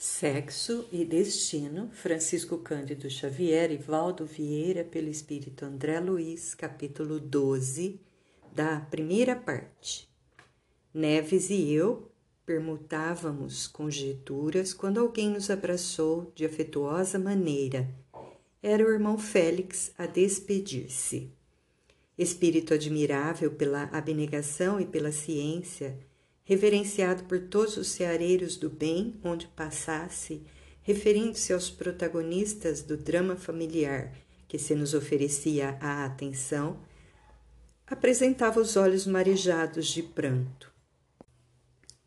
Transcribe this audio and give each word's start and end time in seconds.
Sexo 0.00 0.86
e 0.92 1.04
Destino, 1.04 1.90
Francisco 1.90 2.58
Cândido 2.58 3.10
Xavier 3.10 3.72
e 3.72 3.76
Valdo 3.76 4.24
Vieira, 4.24 4.84
pelo 4.84 5.08
Espírito 5.08 5.64
André 5.64 5.98
Luiz, 5.98 6.54
capítulo 6.54 7.18
12, 7.18 8.00
da 8.54 8.78
primeira 8.78 9.34
parte. 9.34 10.08
Neves 10.94 11.50
e 11.50 11.72
eu 11.72 12.12
permutávamos 12.46 13.66
conjecturas 13.66 14.72
quando 14.72 15.00
alguém 15.00 15.30
nos 15.30 15.50
abraçou 15.50 16.30
de 16.32 16.46
afetuosa 16.46 17.18
maneira. 17.18 17.92
Era 18.62 18.84
o 18.84 18.92
irmão 18.92 19.18
Félix 19.18 19.92
a 19.98 20.06
despedir-se. 20.06 21.28
Espírito 22.16 22.72
admirável 22.72 23.50
pela 23.50 23.90
abnegação 23.92 24.80
e 24.80 24.86
pela 24.86 25.10
ciência, 25.10 25.98
reverenciado 26.48 27.24
por 27.24 27.38
todos 27.40 27.76
os 27.76 27.88
ceareiros 27.88 28.56
do 28.56 28.70
bem 28.70 29.20
onde 29.22 29.46
passasse, 29.48 30.46
referindo-se 30.80 31.52
aos 31.52 31.68
protagonistas 31.68 32.80
do 32.80 32.96
drama 32.96 33.36
familiar 33.36 34.14
que 34.48 34.58
se 34.58 34.74
nos 34.74 34.94
oferecia 34.94 35.76
a 35.78 36.06
atenção, 36.06 36.80
apresentava 37.86 38.58
os 38.58 38.78
olhos 38.78 39.06
marejados 39.06 39.88
de 39.88 40.02
pranto. 40.02 40.72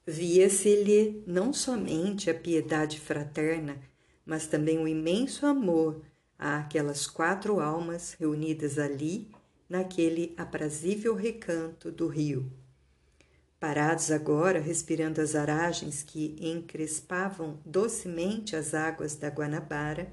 Via-se-lhe 0.08 1.22
não 1.28 1.54
somente 1.54 2.28
a 2.28 2.34
piedade 2.34 3.00
fraterna, 3.00 3.80
mas 4.26 4.48
também 4.48 4.80
o 4.80 4.88
imenso 4.88 5.46
amor 5.46 6.02
àquelas 6.40 7.06
quatro 7.06 7.60
almas 7.60 8.14
reunidas 8.14 8.80
ali, 8.80 9.30
naquele 9.70 10.34
aprazível 10.36 11.14
recanto 11.14 11.92
do 11.92 12.08
rio 12.08 12.52
Parados 13.62 14.10
agora, 14.10 14.60
respirando 14.60 15.22
as 15.22 15.36
aragens 15.36 16.02
que 16.02 16.36
encrespavam 16.42 17.60
docemente 17.64 18.56
as 18.56 18.74
águas 18.74 19.16
da 19.16 19.28
Guanabara, 19.28 20.12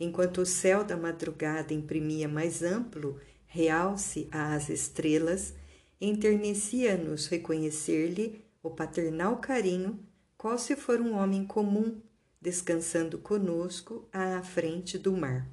enquanto 0.00 0.38
o 0.38 0.46
céu 0.46 0.82
da 0.82 0.96
madrugada 0.96 1.74
imprimia 1.74 2.26
mais 2.26 2.62
amplo 2.62 3.20
realce 3.44 4.26
às 4.32 4.70
estrelas, 4.70 5.52
enternecia-nos 6.00 7.26
reconhecer-lhe 7.26 8.42
o 8.62 8.70
paternal 8.70 9.36
carinho, 9.40 10.00
qual 10.38 10.56
se 10.56 10.74
for 10.74 10.98
um 10.98 11.18
homem 11.18 11.46
comum, 11.46 12.00
descansando 12.40 13.18
conosco 13.18 14.08
à 14.10 14.42
frente 14.42 14.96
do 14.96 15.12
mar. 15.12 15.46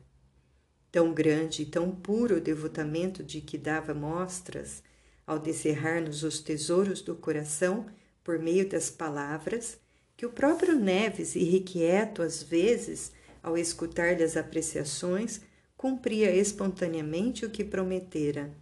Tão 0.90 1.14
grande 1.14 1.64
e 1.64 1.66
tão 1.66 1.92
puro 1.92 2.38
o 2.38 2.42
devotamento 2.42 3.22
de 3.22 3.42
que 3.42 3.58
dava 3.58 3.94
mostras, 3.94 4.82
ao 5.26 5.40
descerrar-nos 5.40 6.24
os 6.24 6.40
tesouros 6.40 7.02
do 7.02 7.16
coração 7.16 7.86
por 8.24 8.40
meio 8.40 8.68
das 8.68 8.90
palavras, 8.90 9.78
que 10.16 10.26
o 10.26 10.32
próprio 10.32 10.80
Neves, 10.80 11.36
irrequieto 11.36 12.22
às 12.22 12.42
vezes, 12.42 13.12
ao 13.42 13.58
escutar-lhe 13.58 14.24
as 14.24 14.38
apreciações, 14.38 15.42
cumpria 15.76 16.34
espontaneamente 16.34 17.46
o 17.46 17.50
que 17.50 17.64
prometera. 17.64 18.56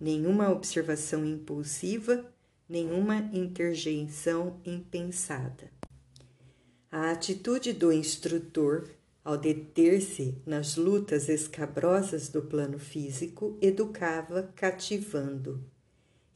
Nenhuma 0.00 0.50
observação 0.50 1.24
impulsiva, 1.24 2.26
nenhuma 2.68 3.30
interjeição 3.32 4.60
impensada. 4.64 5.70
A 6.90 7.10
atitude 7.10 7.72
do 7.72 7.92
instrutor, 7.92 8.90
ao 9.24 9.36
deter-se 9.36 10.40
nas 10.44 10.76
lutas 10.76 11.28
escabrosas 11.28 12.28
do 12.28 12.42
plano 12.42 12.78
físico, 12.78 13.56
educava 13.60 14.50
cativando 14.54 15.64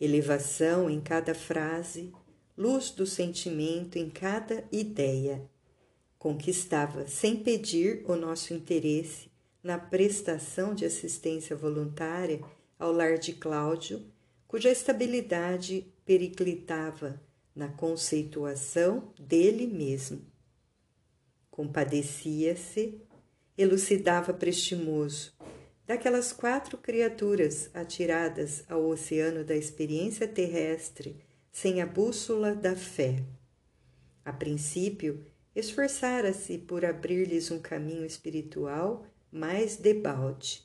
elevação 0.01 0.89
em 0.89 1.01
cada 1.01 1.35
frase, 1.35 2.13
luz 2.57 2.91
do 2.91 3.07
sentimento 3.07 3.99
em 3.99 4.09
cada 4.09 4.65
ideia. 4.73 5.43
Conquistava 6.19 7.07
sem 7.07 7.37
pedir 7.37 8.03
o 8.07 8.17
nosso 8.17 8.55
interesse 8.55 9.31
na 9.63 9.79
prestação 9.79 10.75
de 10.75 10.85
assistência 10.85 11.55
voluntária 11.55 12.41
ao 12.79 12.93
lar 12.93 13.19
de 13.19 13.35
Cláudio, 13.35 14.03
cuja 14.49 14.71
estabilidade 14.71 15.87
periclitava 16.05 17.21
na 17.55 17.69
conceituação 17.69 19.13
dele 19.19 19.67
mesmo. 19.67 20.23
Compadecia-se, 21.51 23.01
elucidava 23.57 24.33
prestimoso, 24.33 25.35
daquelas 25.91 26.33
quatro 26.33 26.79
criaturas 26.79 27.69
atiradas 27.75 28.63
ao 28.69 28.87
oceano 28.87 29.43
da 29.43 29.57
experiência 29.57 30.29
terrestre 30.29 31.17
sem 31.51 31.83
a 31.83 31.87
bússola 31.87 32.55
da 32.55 32.77
fé. 32.77 33.25
A 34.25 34.33
princípio, 34.33 35.27
esforçara-se 35.53 36.59
por 36.59 36.85
abrir-lhes 36.85 37.51
um 37.51 37.59
caminho 37.59 38.07
espiritual 38.07 39.05
mais 39.33 39.75
debalde. 39.75 40.63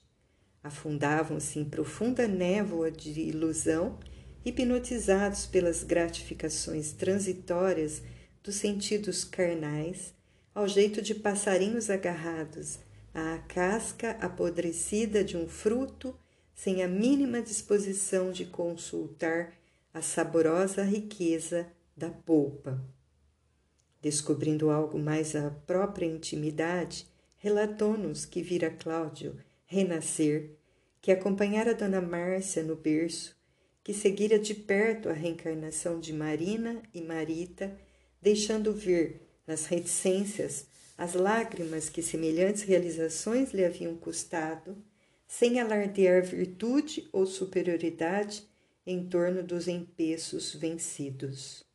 Afundavam-se 0.63 1.57
em 1.57 1.65
profunda 1.65 2.27
névoa 2.27 2.91
de 2.91 3.19
ilusão, 3.19 3.97
hipnotizados 4.45 5.47
pelas 5.47 5.83
gratificações 5.83 6.91
transitórias 6.91 8.03
dos 8.43 8.57
sentidos 8.57 9.23
carnais, 9.23 10.13
ao 10.53 10.67
jeito 10.67 11.01
de 11.01 11.15
passarinhos 11.15 11.89
agarrados 11.89 12.84
à 13.15 13.37
casca 13.37 14.11
apodrecida 14.19 15.23
de 15.23 15.37
um 15.37 15.47
fruto 15.47 16.13
sem 16.53 16.83
a 16.83 16.87
mínima 16.87 17.41
disposição 17.41 18.29
de 18.29 18.45
consultar 18.45 19.53
a 19.93 20.01
saborosa 20.01 20.83
riqueza 20.83 21.65
da 21.95 22.09
polpa. 22.09 22.83
Descobrindo 24.01 24.69
algo 24.69 24.99
mais 24.99 25.33
à 25.33 25.49
própria 25.49 26.05
intimidade, 26.05 27.07
relatou-nos 27.37 28.25
que 28.25 28.41
vira 28.41 28.69
Cláudio 28.69 29.37
renascer, 29.65 30.51
que 31.01 31.11
acompanhara 31.11 31.73
Dona 31.73 32.01
Márcia 32.01 32.63
no 32.63 32.75
berço, 32.75 33.35
que 33.81 33.93
seguira 33.93 34.37
de 34.37 34.53
perto 34.53 35.07
a 35.07 35.13
reencarnação 35.13 35.99
de 36.01 36.11
Marina 36.11 36.81
e 36.93 37.01
Marita, 37.01 37.79
deixando 38.21 38.73
ver 38.73 39.21
nas 39.47 39.67
reticências 39.67 40.67
as 40.97 41.13
lágrimas 41.13 41.89
que 41.89 42.01
semelhantes 42.01 42.63
realizações 42.63 43.53
lhe 43.53 43.65
haviam 43.65 43.95
custado, 43.95 44.77
sem 45.27 45.59
alardear 45.59 46.23
virtude 46.23 47.09
ou 47.11 47.25
superioridade 47.25 48.47
em 48.85 49.07
torno 49.07 49.43
dos 49.43 49.67
empeços 49.67 50.53
vencidos. 50.53 51.65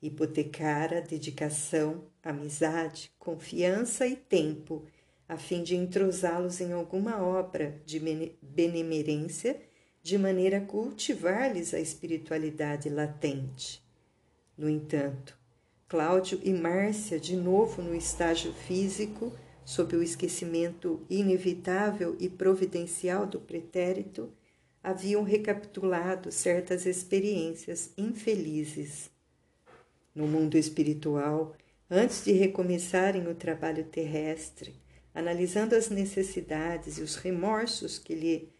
Hipotecara 0.00 1.02
dedicação, 1.02 2.04
amizade, 2.22 3.12
confiança 3.18 4.06
e 4.06 4.16
tempo, 4.16 4.86
a 5.28 5.36
fim 5.36 5.62
de 5.62 5.76
entrosá-los 5.76 6.60
em 6.60 6.72
alguma 6.72 7.22
obra 7.22 7.80
de 7.84 8.00
benemerência, 8.40 9.60
de 10.02 10.16
maneira 10.16 10.58
a 10.58 10.64
cultivar-lhes 10.64 11.74
a 11.74 11.80
espiritualidade 11.80 12.88
latente. 12.88 13.82
No 14.56 14.68
entanto, 14.68 15.38
Cláudio 15.88 16.38
e 16.44 16.52
Márcia, 16.52 17.18
de 17.18 17.34
novo 17.34 17.80
no 17.80 17.94
estágio 17.94 18.52
físico, 18.52 19.32
sob 19.64 19.96
o 19.96 20.02
esquecimento 20.02 21.00
inevitável 21.08 22.14
e 22.20 22.28
providencial 22.28 23.26
do 23.26 23.40
pretérito, 23.40 24.30
haviam 24.82 25.22
recapitulado 25.22 26.30
certas 26.30 26.84
experiências 26.84 27.90
infelizes. 27.96 29.10
No 30.14 30.26
mundo 30.26 30.58
espiritual, 30.58 31.56
antes 31.90 32.22
de 32.22 32.32
recomeçarem 32.32 33.26
o 33.26 33.34
trabalho 33.34 33.84
terrestre, 33.84 34.74
analisando 35.14 35.74
as 35.74 35.88
necessidades 35.88 36.98
e 36.98 37.02
os 37.02 37.16
remorsos 37.16 37.98
que 37.98 38.14
lhe 38.14 38.52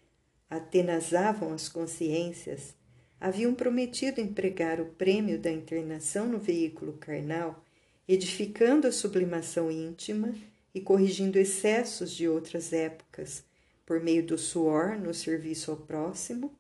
atenazavam 0.48 1.52
as 1.52 1.68
consciências, 1.68 2.74
haviam 3.20 3.54
prometido 3.54 4.20
empregar 4.20 4.80
o 4.80 4.86
prêmio 4.86 5.38
da 5.38 5.50
internação 5.50 6.26
no 6.26 6.38
veículo 6.38 6.92
carnal, 6.94 7.64
edificando 8.06 8.86
a 8.86 8.92
sublimação 8.92 9.70
íntima 9.70 10.34
e 10.74 10.80
corrigindo 10.80 11.38
excessos 11.38 12.12
de 12.12 12.28
outras 12.28 12.72
épocas, 12.72 13.44
por 13.84 14.00
meio 14.00 14.24
do 14.24 14.38
suor 14.38 14.96
no 14.98 15.12
serviço 15.12 15.70
ao 15.70 15.76
próximo, 15.76 16.52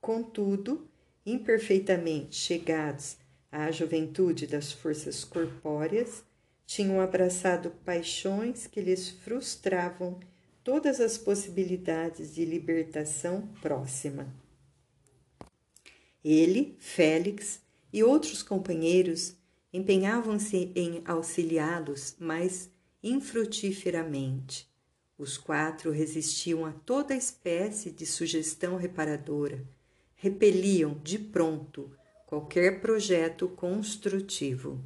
contudo, 0.00 0.86
imperfeitamente 1.24 2.36
chegados 2.36 3.16
à 3.50 3.70
juventude 3.70 4.46
das 4.46 4.72
forças 4.72 5.24
corpóreas, 5.24 6.24
tinham 6.66 7.00
abraçado 7.00 7.70
paixões 7.84 8.66
que 8.66 8.80
lhes 8.80 9.08
frustravam 9.08 10.18
todas 10.64 11.00
as 11.00 11.18
possibilidades 11.18 12.34
de 12.34 12.44
libertação 12.44 13.48
próxima. 13.60 14.41
Ele, 16.24 16.76
Félix 16.78 17.60
e 17.92 18.02
outros 18.02 18.42
companheiros 18.42 19.36
empenhavam-se 19.72 20.70
em 20.74 21.02
auxiliá-los, 21.04 22.14
mas 22.18 22.70
infrutíferamente. 23.02 24.70
Os 25.18 25.36
quatro 25.36 25.90
resistiam 25.90 26.64
a 26.64 26.72
toda 26.72 27.14
espécie 27.14 27.90
de 27.90 28.06
sugestão 28.06 28.76
reparadora, 28.76 29.64
repeliam 30.14 31.00
de 31.02 31.18
pronto 31.18 31.90
qualquer 32.26 32.80
projeto 32.80 33.48
construtivo. 33.48 34.82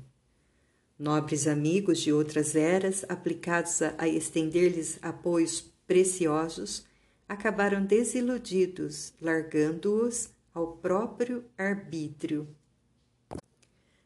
Nobres 0.99 1.47
amigos 1.47 2.01
de 2.01 2.13
outras 2.13 2.57
eras, 2.57 3.05
aplicados 3.09 3.83
a, 3.83 3.95
a 3.99 4.09
estender-lhes 4.09 4.99
apoios 5.03 5.61
preciosos, 5.87 6.85
acabaram 7.29 7.85
desiludidos, 7.85 9.13
largando-os 9.21 10.31
ao 10.57 10.69
próprio 10.69 11.45
arbítrio. 11.59 12.49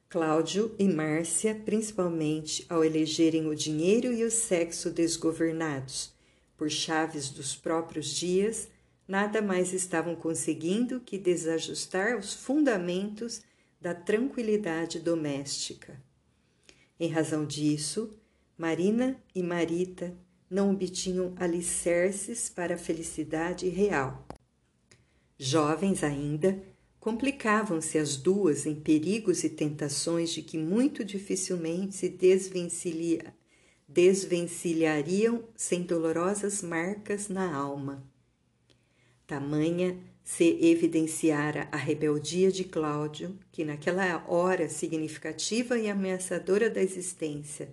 Cláudio 0.09 0.75
e 0.81 0.89
Márcia, 0.89 1.55
principalmente 1.55 2.67
ao 2.69 2.85
elegerem 2.85 3.47
o 3.47 3.55
dinheiro 3.55 4.13
e 4.13 4.25
o 4.25 4.31
sexo 4.33 4.91
desgovernados 4.91 6.13
por 6.57 6.69
chaves 6.69 7.31
dos 7.31 7.55
próprios 7.55 8.09
dias, 8.09 8.69
nada 9.07 9.41
mais 9.41 9.73
estavam 9.73 10.17
conseguindo 10.17 10.99
que 10.99 11.17
desajustar 11.17 12.19
os 12.19 12.35
fundamentos 12.35 13.43
da 13.81 13.95
tranquilidade 13.95 14.99
doméstica. 14.99 16.03
Em 16.99 17.09
razão 17.09 17.47
disso, 17.47 18.11
Marina 18.59 19.17
e 19.33 19.41
Marita 19.41 20.13
não 20.51 20.73
obtinham 20.73 21.33
alicerces 21.37 22.49
para 22.49 22.75
a 22.75 22.79
felicidade 22.79 23.69
real. 23.69 24.27
Jovens 25.43 26.05
ainda, 26.05 26.63
complicavam-se 26.99 27.97
as 27.97 28.15
duas 28.15 28.67
em 28.67 28.75
perigos 28.75 29.43
e 29.43 29.49
tentações 29.49 30.29
de 30.29 30.43
que 30.43 30.59
muito 30.59 31.03
dificilmente 31.03 31.95
se 31.95 32.11
desvencilha, 32.11 33.35
desvencilhariam 33.89 35.43
sem 35.57 35.83
dolorosas 35.83 36.61
marcas 36.61 37.31
na 37.31 37.57
alma. 37.57 38.07
Tamanha 39.27 39.99
se 40.23 40.59
evidenciara 40.61 41.71
a 41.73 41.77
rebeldia 41.79 42.53
de 42.53 42.65
Cláudio, 42.65 43.39
que 43.51 43.65
naquela 43.65 44.23
hora 44.29 44.69
significativa 44.69 45.79
e 45.79 45.89
ameaçadora 45.89 46.69
da 46.69 46.83
existência, 46.83 47.73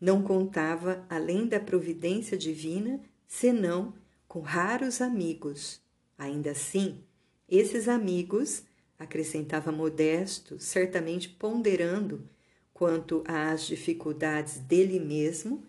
não 0.00 0.20
contava, 0.20 1.06
além 1.08 1.46
da 1.46 1.60
providência 1.60 2.36
divina, 2.36 3.00
senão 3.24 3.94
com 4.26 4.40
raros 4.40 5.00
amigos. 5.00 5.83
Ainda 6.18 6.52
assim, 6.52 7.02
esses 7.48 7.88
amigos, 7.88 8.62
acrescentava 8.98 9.72
Modesto, 9.72 10.58
certamente 10.58 11.28
ponderando 11.28 12.28
quanto 12.72 13.22
às 13.26 13.66
dificuldades 13.66 14.58
dele 14.58 14.98
mesmo, 14.98 15.64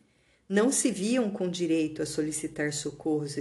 não 0.48 0.72
se 0.72 0.92
viam 0.92 1.30
com 1.30 1.50
direito 1.50 2.02
a 2.02 2.06
solicitar 2.06 2.72
socorros 2.72 3.36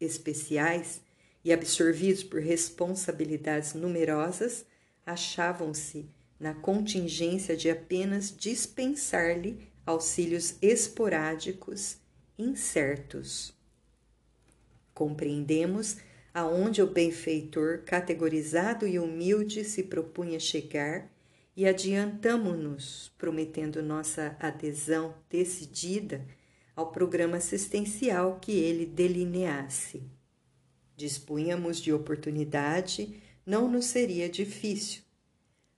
especiais 0.00 1.00
e, 1.44 1.52
absorvidos 1.52 2.22
por 2.22 2.40
responsabilidades 2.40 3.74
numerosas, 3.74 4.64
achavam-se 5.04 6.08
na 6.38 6.54
contingência 6.54 7.56
de 7.56 7.70
apenas 7.70 8.34
dispensar-lhe 8.34 9.68
auxílios 9.84 10.56
esporádicos, 10.60 11.96
incertos. 12.38 13.54
Compreendemos 14.94 15.96
aonde 16.38 16.80
o 16.80 16.86
benfeitor, 16.86 17.82
categorizado 17.84 18.86
e 18.86 18.96
humilde, 18.96 19.64
se 19.64 19.82
propunha 19.82 20.38
chegar 20.38 21.10
e 21.56 21.66
adiantamo-nos, 21.66 23.12
prometendo 23.18 23.82
nossa 23.82 24.36
adesão 24.38 25.16
decidida 25.28 26.24
ao 26.76 26.92
programa 26.92 27.38
assistencial 27.38 28.38
que 28.40 28.52
ele 28.52 28.86
delineasse. 28.86 30.00
Dispunhamos 30.96 31.80
de 31.80 31.92
oportunidade, 31.92 33.20
não 33.44 33.68
nos 33.68 33.86
seria 33.86 34.28
difícil. 34.28 35.02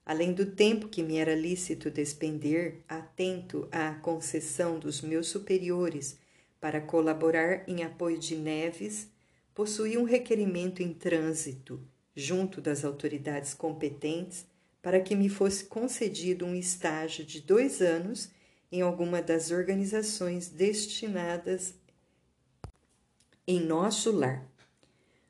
Além 0.05 0.31
do 0.31 0.45
tempo 0.45 0.87
que 0.87 1.01
me 1.01 1.17
era 1.17 1.33
lícito 1.33 1.89
despender, 1.89 2.83
atento 2.87 3.67
à 3.71 3.95
concessão 3.95 4.77
dos 4.77 5.01
meus 5.01 5.27
superiores 5.27 6.19
para 6.59 6.79
colaborar 6.79 7.67
em 7.67 7.83
apoio 7.83 8.19
de 8.19 8.35
Neves, 8.35 9.09
possuía 9.61 9.99
um 9.99 10.05
requerimento 10.05 10.81
em 10.81 10.91
trânsito 10.91 11.79
junto 12.15 12.59
das 12.59 12.83
autoridades 12.83 13.53
competentes 13.53 14.43
para 14.81 14.99
que 14.99 15.15
me 15.15 15.29
fosse 15.29 15.65
concedido 15.65 16.47
um 16.47 16.55
estágio 16.55 17.23
de 17.23 17.39
dois 17.39 17.79
anos 17.79 18.31
em 18.71 18.81
alguma 18.81 19.21
das 19.21 19.51
organizações 19.51 20.49
destinadas 20.49 21.75
em 23.47 23.59
nosso 23.59 24.11
lar. 24.11 24.51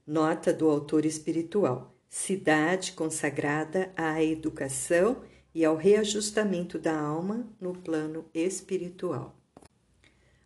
Nota 0.07 0.53
do 0.53 0.69
autor 0.69 1.05
espiritual: 1.05 1.93
cidade 2.09 2.93
consagrada 2.93 3.91
à 3.97 4.23
educação 4.23 5.23
e 5.53 5.65
ao 5.65 5.75
reajustamento 5.75 6.79
da 6.79 6.97
alma 6.97 7.45
no 7.59 7.73
plano 7.73 8.23
espiritual 8.33 9.40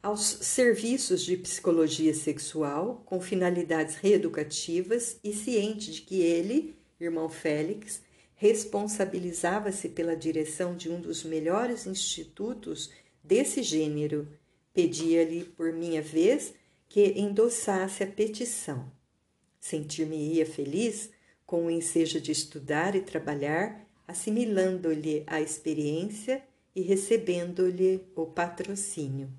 aos 0.05 0.21
serviços 0.21 1.23
de 1.23 1.35
psicologia 1.35 2.13
sexual 2.13 3.01
com 3.07 3.19
finalidades 3.19 3.95
reeducativas 3.95 5.19
e 5.23 5.33
ciente 5.33 5.91
de 5.91 6.03
que 6.03 6.21
ele, 6.21 6.75
irmão 6.99 7.27
Félix, 7.27 8.03
responsabilizava-se 8.35 9.89
pela 9.89 10.15
direção 10.15 10.75
de 10.75 10.91
um 10.91 11.01
dos 11.01 11.23
melhores 11.23 11.87
institutos 11.87 12.91
desse 13.23 13.63
gênero, 13.63 14.27
pedia-lhe, 14.75 15.43
por 15.43 15.73
minha 15.73 16.03
vez, 16.03 16.53
que 16.87 17.19
endossasse 17.19 18.03
a 18.03 18.07
petição. 18.07 18.91
Sentir-me-ia 19.59 20.45
feliz 20.45 21.09
com 21.47 21.65
o 21.65 21.71
ensejo 21.71 22.21
de 22.21 22.31
estudar 22.31 22.95
e 22.95 23.01
trabalhar, 23.01 23.83
assimilando-lhe 24.07 25.23
a 25.25 25.41
experiência 25.41 26.43
e 26.75 26.81
recebendo-lhe 26.83 28.03
o 28.15 28.27
patrocínio. 28.27 29.33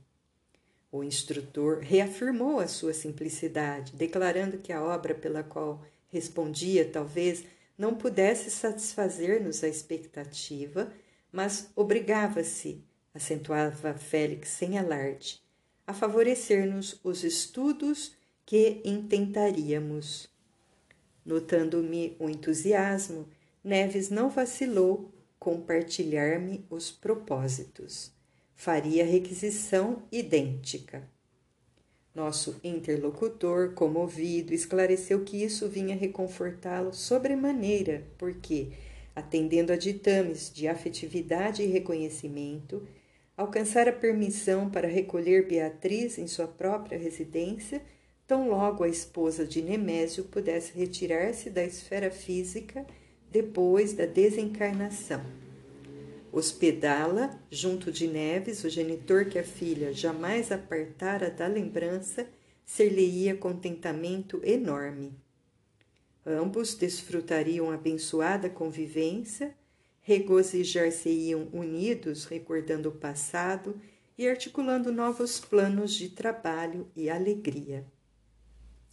O 0.96 1.04
instrutor 1.04 1.80
reafirmou 1.80 2.58
a 2.58 2.66
sua 2.66 2.94
simplicidade, 2.94 3.92
declarando 3.94 4.56
que 4.56 4.72
a 4.72 4.82
obra 4.82 5.14
pela 5.14 5.42
qual 5.42 5.84
respondia 6.08 6.88
talvez 6.90 7.44
não 7.76 7.94
pudesse 7.94 8.50
satisfazer-nos 8.50 9.62
a 9.62 9.68
expectativa, 9.68 10.90
mas 11.30 11.70
obrigava-se, 11.76 12.82
acentuava 13.12 13.92
Félix 13.92 14.48
sem 14.48 14.78
alarde, 14.78 15.42
a 15.86 15.92
favorecer-nos 15.92 16.98
os 17.04 17.22
estudos 17.24 18.16
que 18.46 18.80
intentaríamos. 18.82 20.30
Notando-me 21.26 22.16
o 22.18 22.30
entusiasmo, 22.30 23.28
Neves 23.62 24.08
não 24.08 24.30
vacilou 24.30 25.12
compartilhar-me 25.38 26.64
os 26.70 26.90
propósitos 26.90 28.15
faria 28.56 29.04
requisição 29.04 30.02
idêntica. 30.10 31.06
Nosso 32.14 32.58
interlocutor, 32.64 33.74
comovido, 33.74 34.54
esclareceu 34.54 35.22
que 35.22 35.44
isso 35.44 35.68
vinha 35.68 35.94
reconfortá-lo 35.94 36.92
sobremaneira, 36.94 38.04
porque, 38.16 38.72
atendendo 39.14 39.72
a 39.72 39.76
ditames 39.76 40.50
de 40.52 40.66
afetividade 40.66 41.62
e 41.62 41.66
reconhecimento, 41.66 42.82
alcançara 43.36 43.92
permissão 43.92 44.70
para 44.70 44.88
recolher 44.88 45.46
Beatriz 45.46 46.16
em 46.16 46.26
sua 46.26 46.48
própria 46.48 46.98
residência, 46.98 47.82
tão 48.26 48.48
logo 48.48 48.82
a 48.82 48.88
esposa 48.88 49.44
de 49.44 49.60
Nemésio 49.60 50.24
pudesse 50.24 50.76
retirar-se 50.76 51.50
da 51.50 51.62
esfera 51.62 52.10
física 52.10 52.86
depois 53.30 53.92
da 53.92 54.06
desencarnação 54.06 55.45
hospedá-la 56.36 57.40
junto 57.50 57.90
de 57.90 58.06
Neves, 58.06 58.62
o 58.62 58.68
genitor 58.68 59.24
que 59.24 59.38
a 59.38 59.42
filha 59.42 59.90
jamais 59.90 60.52
apartara 60.52 61.30
da 61.30 61.46
lembrança, 61.46 62.28
ser-lhe-ia 62.62 63.34
contentamento 63.34 64.42
enorme. 64.44 65.18
Ambos 66.26 66.74
desfrutariam 66.74 67.70
abençoada 67.70 68.50
convivência, 68.50 69.56
regozijar-se-iam 70.02 71.48
unidos, 71.54 72.26
recordando 72.26 72.90
o 72.90 72.92
passado 72.92 73.80
e 74.18 74.28
articulando 74.28 74.92
novos 74.92 75.40
planos 75.40 75.94
de 75.94 76.10
trabalho 76.10 76.86
e 76.94 77.08
alegria. 77.08 77.86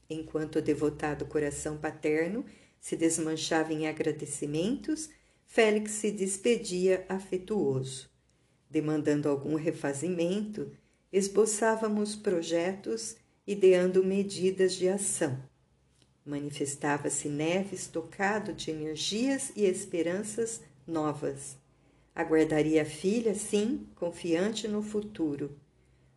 Enquanto 0.10 0.60
o 0.60 0.62
devotado 0.62 1.26
coração 1.26 1.76
paterno 1.76 2.46
se 2.80 2.96
desmanchava 2.96 3.74
em 3.74 3.86
agradecimentos, 3.86 5.10
Félix 5.54 5.92
se 5.92 6.10
despedia 6.10 7.06
afetuoso. 7.08 8.10
Demandando 8.68 9.30
algum 9.30 9.54
refazimento, 9.54 10.72
esboçávamos 11.12 12.16
projetos, 12.16 13.18
ideando 13.46 14.04
medidas 14.04 14.74
de 14.74 14.90
ação. 14.90 15.38
Manifestava-se 16.26 17.30
Neves 17.30 17.86
tocado 17.86 18.52
de 18.52 18.72
energias 18.72 19.54
e 19.56 19.64
esperanças 19.66 20.60
novas. 20.88 21.56
Aguardaria 22.16 22.82
a 22.82 22.86
filha, 22.86 23.36
sim, 23.36 23.86
confiante 23.94 24.68
no 24.68 24.82
futuro. 24.82 25.56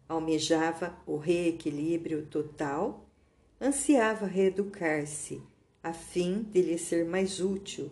Almejava 0.09 0.97
o 1.07 1.19
reequilíbrio 1.19 2.25
total, 2.25 3.07
ansiava 3.61 4.25
reeducar-se, 4.25 5.43
a 5.83 5.93
fim 5.93 6.43
de 6.43 6.62
lhe 6.62 6.78
ser 6.78 7.05
mais 7.05 7.38
útil 7.38 7.90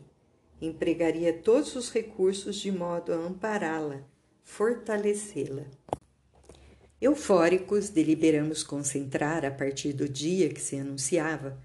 empregaria 0.66 1.33
todos 1.33 1.75
os 1.76 1.90
recursos 1.90 2.56
de 2.56 2.71
modo 2.71 3.12
a 3.12 3.16
ampará-la, 3.16 4.04
fortalecê-la. 4.42 5.64
Eufóricos, 7.00 7.90
deliberamos 7.90 8.62
concentrar, 8.62 9.44
a 9.44 9.50
partir 9.50 9.92
do 9.92 10.09
dia 10.09 10.49
que 10.49 10.61
se 10.61 10.76
anunciava, 10.76 11.59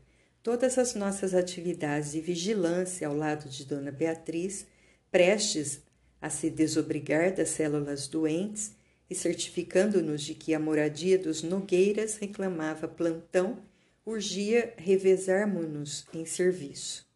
todas 0.44 0.77
as 0.77 0.96
nossas 0.96 1.34
atividades 1.34 2.12
de 2.12 2.22
vigilância 2.22 3.08
ao 3.08 3.15
lado 3.15 3.48
de 3.50 3.65
Dona 3.65 3.91
Beatriz, 3.91 4.65
prestes 5.12 5.82
a 6.22 6.29
se 6.29 6.50
desobrigar 6.50 7.34
das 7.34 7.50
células 7.50 8.08
doentes 8.08 8.75
e 9.10 9.15
certificando-nos 9.15 10.22
de 10.22 10.36
que 10.36 10.53
a 10.53 10.60
moradia 10.60 11.18
dos 11.18 11.41
Nogueiras 11.41 12.18
reclamava 12.18 12.88
plantão, 12.88 13.60
urgia 14.06 14.74
revezarmos-nos 14.77 16.06
em 16.13 16.25
serviço. 16.25 17.08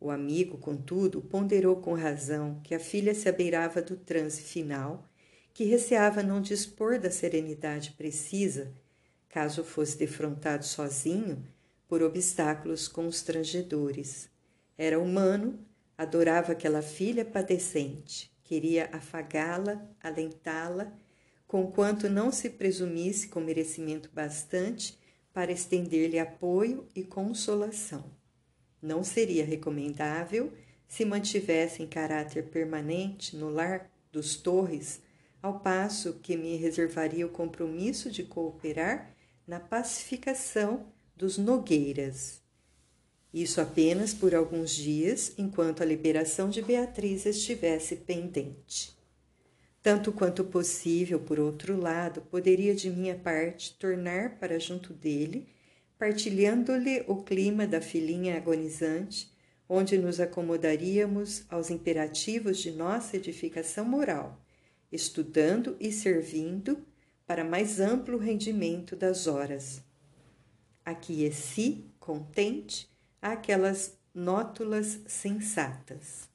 O 0.00 0.10
amigo, 0.10 0.58
contudo, 0.58 1.20
ponderou 1.20 1.76
com 1.76 1.94
razão 1.94 2.60
que 2.62 2.74
a 2.74 2.78
filha 2.78 3.14
se 3.14 3.28
abeirava 3.28 3.82
do 3.82 3.96
transe 3.96 4.42
final 4.42 5.08
que 5.52 5.64
receava 5.64 6.22
não 6.22 6.40
dispor 6.40 7.00
da 7.00 7.10
serenidade 7.10 7.90
precisa, 7.98 8.72
caso 9.28 9.64
fosse 9.64 9.98
defrontado 9.98 10.64
sozinho 10.64 11.44
por 11.88 12.00
obstáculos 12.00 12.86
constrangedores. 12.86 14.30
Era 14.76 15.00
humano, 15.00 15.58
adorava 15.96 16.52
aquela 16.52 16.80
filha 16.80 17.24
padecente, 17.24 18.30
queria 18.44 18.88
afagá-la, 18.92 19.84
alentá-la, 20.00 20.92
conquanto 21.44 22.08
não 22.08 22.30
se 22.30 22.50
presumisse 22.50 23.26
com 23.26 23.40
merecimento 23.40 24.08
bastante 24.14 24.96
para 25.32 25.50
estender-lhe 25.50 26.20
apoio 26.20 26.86
e 26.94 27.02
consolação. 27.02 28.17
Não 28.80 29.02
seria 29.02 29.44
recomendável 29.44 30.52
se 30.86 31.04
mantivesse 31.04 31.82
em 31.82 31.86
caráter 31.86 32.44
permanente 32.44 33.36
no 33.36 33.50
lar 33.50 33.90
dos 34.10 34.36
Torres 34.36 35.00
ao 35.42 35.60
passo 35.60 36.14
que 36.14 36.36
me 36.36 36.56
reservaria 36.56 37.26
o 37.26 37.30
compromisso 37.30 38.10
de 38.10 38.24
cooperar 38.24 39.14
na 39.46 39.60
pacificação 39.60 40.86
dos 41.16 41.38
Nogueiras. 41.38 42.42
Isso 43.32 43.60
apenas 43.60 44.14
por 44.14 44.34
alguns 44.34 44.74
dias, 44.74 45.34
enquanto 45.36 45.82
a 45.82 45.86
liberação 45.86 46.48
de 46.48 46.62
Beatriz 46.62 47.26
estivesse 47.26 47.96
pendente. 47.96 48.96
Tanto 49.82 50.12
quanto 50.12 50.44
possível, 50.44 51.20
por 51.20 51.38
outro 51.38 51.78
lado, 51.78 52.22
poderia 52.22 52.74
de 52.74 52.90
minha 52.90 53.14
parte 53.14 53.74
tornar 53.78 54.38
para 54.38 54.58
junto 54.58 54.92
dele, 54.92 55.46
partilhando-lhe 55.98 57.04
o 57.06 57.22
clima 57.22 57.66
da 57.66 57.80
filhinha 57.80 58.36
agonizante, 58.36 59.30
onde 59.68 59.98
nos 59.98 60.20
acomodaríamos 60.20 61.44
aos 61.48 61.70
imperativos 61.70 62.58
de 62.58 62.70
nossa 62.70 63.16
edificação 63.16 63.84
moral 63.84 64.40
estudando 64.90 65.76
e 65.78 65.92
servindo 65.92 66.82
para 67.26 67.44
mais 67.44 67.78
amplo 67.78 68.16
rendimento 68.16 68.96
das 68.96 69.26
horas. 69.26 69.82
Aqueci, 70.84 71.84
contente, 72.00 72.88
aquelas 73.20 73.98
nótulas 74.14 75.00
sensatas. 75.06 76.28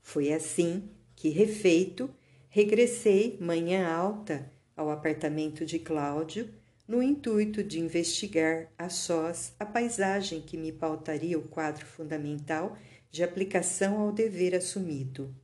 Foi 0.00 0.32
assim 0.32 0.88
que, 1.14 1.28
refeito, 1.28 2.10
regressei 2.48 3.36
manhã 3.40 3.86
alta 3.86 4.50
ao 4.74 4.90
apartamento 4.90 5.66
de 5.66 5.78
Cláudio, 5.78 6.48
no 6.86 7.02
intuito 7.02 7.64
de 7.64 7.80
investigar 7.80 8.70
a 8.76 8.88
sós 8.88 9.54
a 9.58 9.64
paisagem 9.64 10.40
que 10.40 10.56
me 10.56 10.70
pautaria 10.70 11.38
o 11.38 11.48
quadro 11.48 11.86
fundamental 11.86 12.76
de 13.10 13.22
aplicação 13.22 13.98
ao 13.98 14.12
dever 14.12 14.54
assumido. 14.54 15.34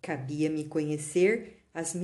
Cabia-me 0.00 0.64
conhecer 0.64 1.62
as 1.74 1.94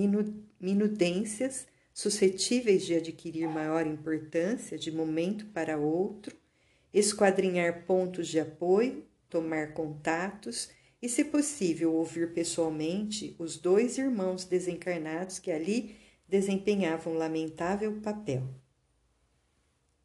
minudências 0.60 1.66
suscetíveis 1.94 2.84
de 2.84 2.94
adquirir 2.94 3.48
maior 3.48 3.86
importância 3.86 4.78
de 4.78 4.92
momento 4.92 5.46
para 5.46 5.78
outro, 5.78 6.36
esquadrinhar 6.92 7.84
pontos 7.86 8.28
de 8.28 8.38
apoio, 8.38 9.04
tomar 9.28 9.72
contatos 9.72 10.70
e, 11.00 11.08
se 11.08 11.24
possível, 11.24 11.94
ouvir 11.94 12.32
pessoalmente 12.32 13.34
os 13.38 13.56
dois 13.56 13.98
irmãos 13.98 14.44
desencarnados 14.44 15.38
que 15.38 15.50
ali 15.50 15.96
desempenhavam 16.28 17.14
lamentável 17.14 18.00
papel. 18.00 18.46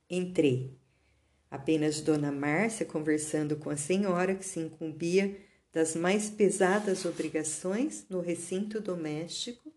Entrei. 0.09 0.77
Apenas 1.51 2.01
Dona 2.01 2.31
Márcia 2.31 2.85
conversando 2.85 3.57
com 3.57 3.69
a 3.69 3.77
senhora 3.77 4.33
que 4.33 4.45
se 4.45 4.59
incumbia 4.59 5.37
das 5.71 5.95
mais 5.95 6.29
pesadas 6.29 7.03
obrigações 7.03 8.05
no 8.09 8.21
recinto 8.21 8.79
doméstico, 8.79 9.73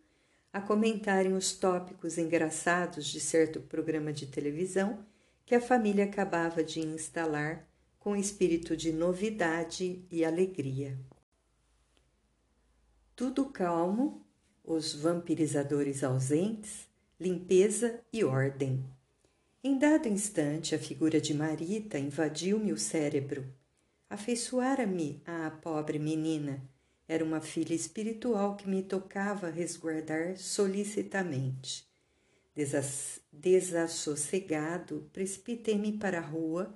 a 0.53 0.61
comentarem 0.61 1.33
os 1.35 1.53
tópicos 1.53 2.17
engraçados 2.17 3.07
de 3.07 3.21
certo 3.21 3.61
programa 3.61 4.12
de 4.12 4.26
televisão 4.26 5.05
que 5.45 5.55
a 5.55 5.61
família 5.61 6.05
acabava 6.05 6.62
de 6.62 6.81
instalar 6.81 7.69
com 7.99 8.17
espírito 8.17 8.76
de 8.76 8.93
novidade 8.93 10.05
e 10.11 10.25
alegria. 10.25 10.99
Tudo 13.15 13.47
calmo, 13.47 14.25
os 14.67 14.93
vampirizadores 14.95 16.03
ausentes, 16.03 16.89
limpeza 17.19 18.01
e 18.13 18.25
ordem. 18.25 18.85
Em 19.63 19.79
dado 19.79 20.09
instante, 20.09 20.75
a 20.75 20.79
figura 20.79 21.21
de 21.21 21.33
Marita 21.33 21.99
invadiu-me 21.99 22.73
o 22.73 22.79
cérebro 22.79 23.47
Afeiçoara-me 24.09 25.21
à 25.27 25.51
pobre 25.51 25.99
menina. 25.99 26.63
Era 27.09 27.25
uma 27.25 27.41
filha 27.41 27.75
espiritual 27.75 28.57
que 28.57 28.69
me 28.69 28.83
tocava 28.83 29.51
resguardar 29.51 30.37
solicitamente. 30.37 31.85
Desas 32.55 33.21
desassossegado, 33.33 35.11
precipitei-me 35.13 35.99
para 35.99 36.19
a 36.19 36.23
rua 36.23 36.75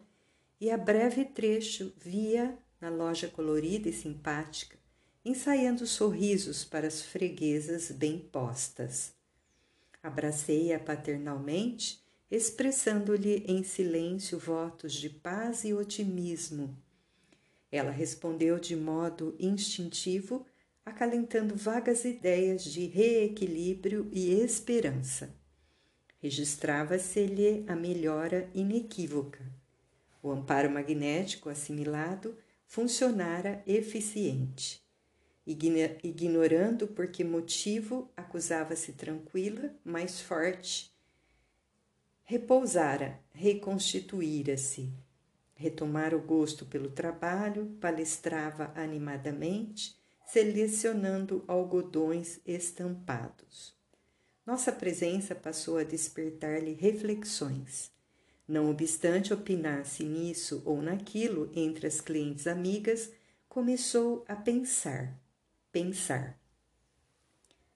e 0.60 0.70
a 0.70 0.76
breve 0.76 1.24
trecho 1.24 1.92
via 1.98 2.58
na 2.80 2.90
loja 2.90 3.28
colorida 3.28 3.88
e 3.88 3.92
simpática, 3.92 4.76
ensaiando 5.24 5.86
sorrisos 5.86 6.64
para 6.64 6.86
as 6.86 7.02
freguesas 7.02 7.90
bem 7.90 8.18
postas. 8.18 9.12
Abracei-a 10.02 10.78
paternalmente, 10.78 12.02
expressando-lhe 12.30 13.44
em 13.46 13.62
silêncio 13.62 14.38
votos 14.38 14.92
de 14.92 15.10
paz 15.10 15.64
e 15.64 15.74
otimismo 15.74 16.76
ela 17.70 17.90
respondeu 17.90 18.58
de 18.58 18.74
modo 18.74 19.36
instintivo, 19.38 20.44
acalentando 20.84 21.54
vagas 21.54 22.04
ideias 22.04 22.64
de 22.64 22.86
reequilíbrio 22.86 24.08
e 24.12 24.32
esperança. 24.32 25.32
Registrava-se-lhe 26.20 27.64
a 27.68 27.76
melhora 27.76 28.50
inequívoca. 28.54 29.40
O 30.22 30.30
amparo 30.30 30.70
magnético 30.70 31.48
assimilado 31.48 32.36
funcionara 32.66 33.62
eficiente. 33.66 34.79
Ignorando 35.50 36.86
por 36.86 37.08
que 37.08 37.24
motivo 37.24 38.08
acusava-se 38.16 38.92
tranquila, 38.92 39.74
mais 39.84 40.20
forte. 40.20 40.94
Repousara, 42.22 43.18
reconstituíra-se, 43.32 44.92
retomara 45.54 46.16
o 46.16 46.20
gosto 46.20 46.64
pelo 46.64 46.90
trabalho, 46.90 47.76
palestrava 47.80 48.72
animadamente, 48.76 49.98
selecionando 50.24 51.44
algodões 51.48 52.38
estampados. 52.46 53.74
Nossa 54.46 54.70
presença 54.70 55.34
passou 55.34 55.76
a 55.76 55.82
despertar-lhe 55.82 56.72
reflexões. 56.72 57.90
Não 58.46 58.70
obstante 58.70 59.34
opinar-se 59.34 60.04
nisso 60.04 60.62
ou 60.64 60.80
naquilo 60.80 61.50
entre 61.54 61.88
as 61.88 62.00
clientes 62.00 62.46
amigas, 62.46 63.10
começou 63.48 64.24
a 64.28 64.36
pensar, 64.36 65.19
pensar. 65.72 66.38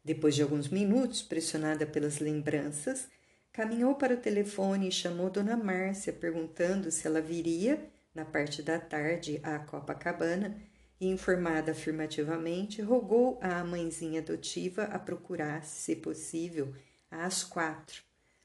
Depois 0.05 0.35
de 0.35 0.43
alguns 0.43 0.69
minutos, 0.69 1.23
pressionada 1.23 1.87
pelas 1.87 2.19
lembranças, 2.19 3.09
Caminhou 3.55 3.95
para 3.95 4.15
o 4.15 4.21
telefone 4.21 4.89
e 4.89 4.93
chamou 4.93 5.31
Dona 5.31 5.57
Márcia, 5.57 6.13
perguntando 6.13 6.91
se 6.91 7.07
ela 7.07 7.21
viria, 7.21 7.89
na 8.13 8.25
parte 8.25 8.61
da 8.61 8.81
tarde, 8.81 9.39
à 9.45 9.61
Copacabana, 9.61 10.61
e, 11.01 11.07
informada 11.07 11.71
afirmativamente, 11.71 12.83
rogou 12.83 13.39
à 13.41 13.63
mãezinha 13.63 14.21
adotiva 14.21 14.83
a 14.87 14.99
procurar, 14.99 15.63
se 15.63 15.95
possível, 15.95 16.75
às 17.09 17.45
quatro. 17.45 18.03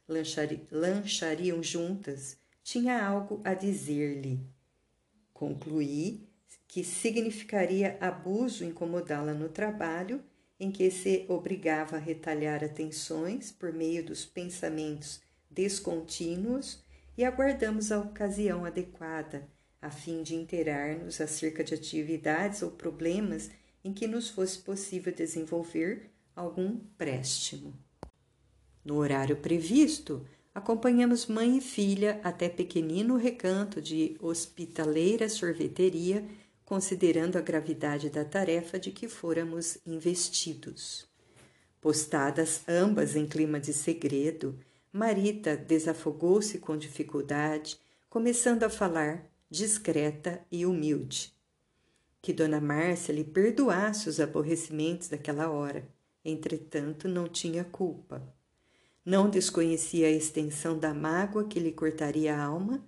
Lanchari 0.08 0.68
lanchariam 0.72 1.64
juntas. 1.64 2.38
Tinha 2.62 3.04
algo 3.04 3.42
a 3.44 3.56
dizer-lhe. 3.56 4.40
Concluí 5.34 6.29
que 6.70 6.84
significaria 6.84 7.98
abuso 8.00 8.64
incomodá-la 8.64 9.34
no 9.34 9.50
trabalho 9.50 10.24
em 10.60 10.72
que 10.72 10.92
se 10.92 11.26
obrigava 11.28 11.96
a 11.96 12.00
retalhar 12.00 12.64
atenções 12.64 13.52
por 13.52 13.74
meio 13.74 14.06
dos 14.06 14.24
pensamentos 14.24 15.20
descontínuos 15.50 16.84
e 17.18 17.26
aguardamos 17.26 17.92
a 17.92 18.00
ocasião 18.00 18.66
adequada 18.66 19.50
a 19.82 19.90
fim 19.90 20.22
de 20.22 20.36
inteirar-nos 20.36 21.20
acerca 21.20 21.64
de 21.64 21.74
atividades 21.74 22.62
ou 22.62 22.70
problemas 22.70 23.50
em 23.84 23.92
que 23.92 24.06
nos 24.06 24.30
fosse 24.30 24.60
possível 24.60 25.12
desenvolver 25.12 26.12
algum 26.36 26.78
préstimo. 26.98 27.74
No 28.86 28.98
horário 28.98 29.38
previsto, 29.38 30.24
acompanhamos 30.54 31.26
mãe 31.26 31.58
e 31.58 31.62
filha 31.62 32.20
até 32.24 32.48
pequenino 32.48 33.16
recanto 33.16 33.82
de 33.82 34.16
hospitaleira 34.20 35.28
sorveteria, 35.30 36.24
considerando 36.70 37.36
a 37.36 37.42
gravidade 37.42 38.12
da 38.12 38.24
tarefa 38.24 38.78
de 38.78 38.92
que 38.92 39.08
fôramos 39.08 39.80
investidos. 39.88 41.10
Postadas 41.82 42.62
ambas 42.68 43.16
em 43.16 43.26
clima 43.26 43.60
de 43.60 43.74
segredo, 43.74 44.56
Marita 44.94 45.58
desafogou-se 45.58 46.60
com 46.60 46.78
dificuldade, 46.78 47.80
começando 48.08 48.62
a 48.62 48.70
falar, 48.70 49.26
discreta 49.50 50.46
e 50.52 50.64
humilde. 50.64 51.34
Que 52.22 52.32
Dona 52.32 52.62
Márcia 52.62 53.16
lhe 53.16 53.24
perdoasse 53.24 54.08
os 54.08 54.20
aborrecimentos 54.20 55.08
daquela 55.08 55.50
hora, 55.50 55.90
entretanto 56.24 57.08
não 57.08 57.28
tinha 57.28 57.64
culpa. 57.64 58.22
Não 59.04 59.28
desconhecia 59.28 60.06
a 60.06 60.12
extensão 60.12 60.78
da 60.78 60.94
mágoa 60.94 61.46
que 61.46 61.60
lhe 61.60 61.72
cortaria 61.72 62.36
a 62.36 62.44
alma, 62.44 62.86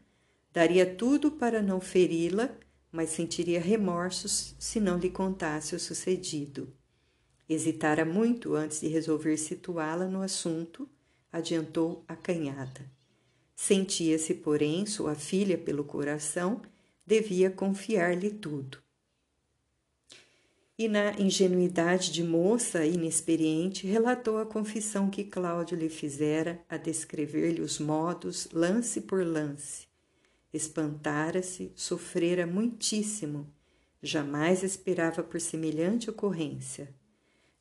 daria 0.53 0.85
tudo 0.85 1.31
para 1.31 1.63
não 1.63 1.81
feri-la, 1.81 2.55
mas 2.91 3.09
sentiria 3.09 3.59
remorsos 3.59 4.55
se 4.59 4.79
não 4.79 4.97
lhe 4.97 5.09
contasse 5.09 5.75
o 5.75 5.79
sucedido. 5.79 6.67
Hesitara 7.47 8.05
muito 8.05 8.55
antes 8.55 8.81
de 8.81 8.87
resolver 8.87 9.37
situá-la 9.37 10.07
no 10.07 10.21
assunto, 10.21 10.89
adiantou 11.31 12.03
acanhada. 12.07 12.89
Sentia-se, 13.55 14.33
porém, 14.33 14.85
sua 14.85 15.15
filha 15.15 15.57
pelo 15.57 15.83
coração, 15.83 16.61
devia 17.05 17.49
confiar-lhe 17.49 18.31
tudo 18.31 18.79
e, 20.83 20.87
na 20.87 21.11
ingenuidade 21.19 22.11
de 22.11 22.23
moça 22.23 22.83
inexperiente, 22.83 23.85
relatou 23.85 24.39
a 24.39 24.45
confissão 24.47 25.11
que 25.11 25.23
Cláudio 25.23 25.77
lhe 25.77 25.89
fizera 25.89 26.59
a 26.67 26.75
descrever-lhe 26.75 27.61
os 27.61 27.77
modos, 27.77 28.47
lance 28.51 29.01
por 29.01 29.23
lance. 29.23 29.90
Espantara-se, 30.53 31.71
sofrera 31.75 32.45
muitíssimo, 32.45 33.47
jamais 34.01 34.63
esperava 34.63 35.23
por 35.23 35.39
semelhante 35.39 36.09
ocorrência. 36.09 36.93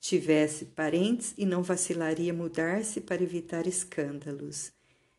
Tivesse 0.01 0.65
parentes 0.65 1.35
e 1.37 1.45
não 1.45 1.63
vacilaria 1.63 2.33
mudar-se 2.33 3.01
para 3.01 3.23
evitar 3.23 3.67
escândalos. 3.67 4.73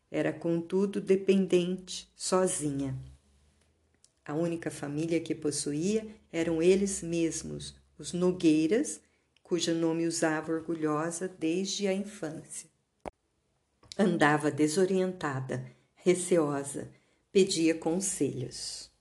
Era, 0.09 0.33
contudo, 0.33 0.99
dependente, 0.99 2.11
sozinha. 2.15 2.97
A 4.25 4.33
única 4.33 4.69
família 4.69 5.19
que 5.19 5.33
possuía 5.33 6.07
eram 6.31 6.61
eles 6.61 7.01
mesmos, 7.01 7.75
os 7.97 8.11
Nogueiras, 8.11 8.99
cujo 9.43 9.73
nome 9.73 10.07
usava 10.07 10.51
orgulhosa 10.51 11.27
desde 11.27 11.87
a 11.87 11.93
infância. 11.93 12.69
Andava 13.97 14.49
desorientada, 14.49 15.65
receosa, 15.95 16.89
pedia 17.31 17.73
conselhos. 17.73 18.91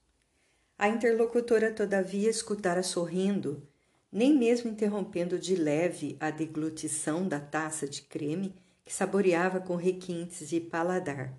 A 0.77 0.87
interlocutora, 0.87 1.69
todavia, 1.71 2.29
escutara 2.29 2.81
sorrindo, 2.81 3.61
nem 4.09 4.33
mesmo 4.33 4.71
interrompendo 4.71 5.37
de 5.37 5.53
leve 5.55 6.15
a 6.19 6.31
deglutição 6.31 7.27
da 7.27 7.39
taça 7.39 7.85
de 7.85 8.01
creme 8.01 8.55
que 8.85 8.93
saboreava 8.93 9.59
com 9.59 9.75
requintes 9.75 10.49
de 10.49 10.61
paladar. 10.61 11.37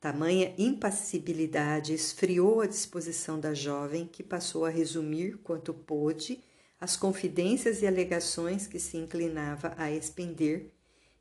Tamanha 0.00 0.54
impassibilidade 0.56 1.92
esfriou 1.92 2.60
a 2.60 2.66
disposição 2.66 3.38
da 3.38 3.52
jovem, 3.52 4.06
que 4.06 4.22
passou 4.22 4.64
a 4.64 4.70
resumir 4.70 5.38
quanto 5.38 5.74
pôde 5.74 6.42
as 6.80 6.96
confidências 6.96 7.82
e 7.82 7.86
alegações 7.86 8.66
que 8.66 8.80
se 8.80 8.96
inclinava 8.96 9.74
a 9.76 9.90
expender, 9.92 10.72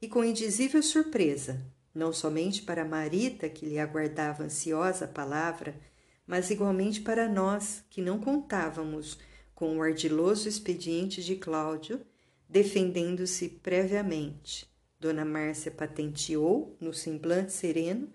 e 0.01 0.07
com 0.07 0.23
indizível 0.23 0.81
surpresa, 0.81 1.61
não 1.93 2.13
somente 2.13 2.61
para 2.61 2.85
Marita, 2.85 3.49
que 3.49 3.65
lhe 3.65 3.79
aguardava 3.79 4.43
ansiosa 4.43 5.05
a 5.05 5.07
palavra, 5.07 5.75
mas 6.25 6.49
igualmente 6.49 7.01
para 7.01 7.27
nós, 7.27 7.83
que 7.89 8.01
não 8.01 8.17
contávamos 8.19 9.19
com 9.53 9.77
o 9.77 9.81
ardiloso 9.81 10.47
expediente 10.47 11.21
de 11.23 11.35
Cláudio, 11.35 11.99
defendendo-se 12.47 13.49
previamente. 13.49 14.71
Dona 14.99 15.25
Márcia 15.25 15.71
patenteou, 15.71 16.77
no 16.79 16.93
semblante 16.93 17.51
sereno, 17.51 18.07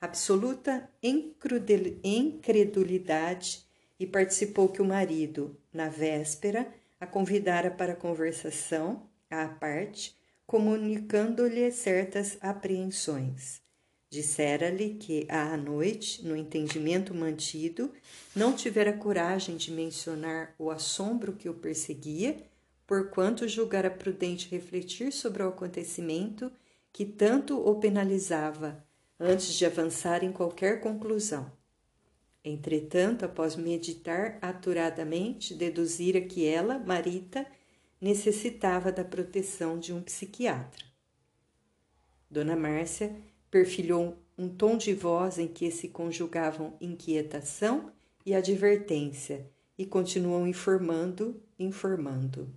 absoluta 0.00 0.88
incredulidade 1.02 3.64
e 3.98 4.06
participou 4.06 4.68
que 4.68 4.82
o 4.82 4.84
marido, 4.84 5.56
na 5.72 5.88
véspera, 5.88 6.72
a 7.00 7.06
convidara 7.06 7.70
para 7.70 7.96
conversação 7.96 9.08
à 9.30 9.48
parte, 9.48 10.14
comunicando-lhe 10.46 11.70
certas 11.72 12.36
apreensões. 12.40 13.62
Dissera-lhe 14.10 14.94
que, 14.94 15.26
à 15.28 15.56
noite, 15.56 16.24
no 16.24 16.36
entendimento 16.36 17.12
mantido, 17.14 17.92
não 18.34 18.52
tivera 18.52 18.92
coragem 18.92 19.56
de 19.56 19.72
mencionar 19.72 20.54
o 20.58 20.70
assombro 20.70 21.32
que 21.32 21.48
o 21.48 21.54
perseguia, 21.54 22.36
porquanto 22.86 23.48
julgara 23.48 23.90
prudente 23.90 24.48
refletir 24.50 25.12
sobre 25.12 25.42
o 25.42 25.48
acontecimento 25.48 26.52
que 26.92 27.04
tanto 27.04 27.58
o 27.58 27.74
penalizava 27.80 28.84
antes 29.18 29.54
de 29.54 29.66
avançar 29.66 30.22
em 30.22 30.30
qualquer 30.30 30.80
conclusão. 30.80 31.50
Entretanto, 32.44 33.24
após 33.24 33.56
meditar 33.56 34.38
aturadamente, 34.42 35.54
deduzira 35.54 36.20
que 36.20 36.46
ela, 36.46 36.78
Marita, 36.78 37.46
necessitava 38.04 38.92
da 38.92 39.02
proteção 39.02 39.78
de 39.78 39.90
um 39.90 40.02
psiquiatra. 40.02 40.84
Dona 42.30 42.54
Márcia 42.54 43.16
perfilhou 43.50 44.18
um 44.36 44.46
tom 44.46 44.76
de 44.76 44.92
voz 44.92 45.38
em 45.38 45.48
que 45.48 45.70
se 45.70 45.88
conjugavam 45.88 46.76
inquietação 46.82 47.90
e 48.26 48.34
advertência 48.34 49.50
e 49.78 49.86
continuou 49.86 50.46
informando, 50.46 51.42
informando. 51.58 52.54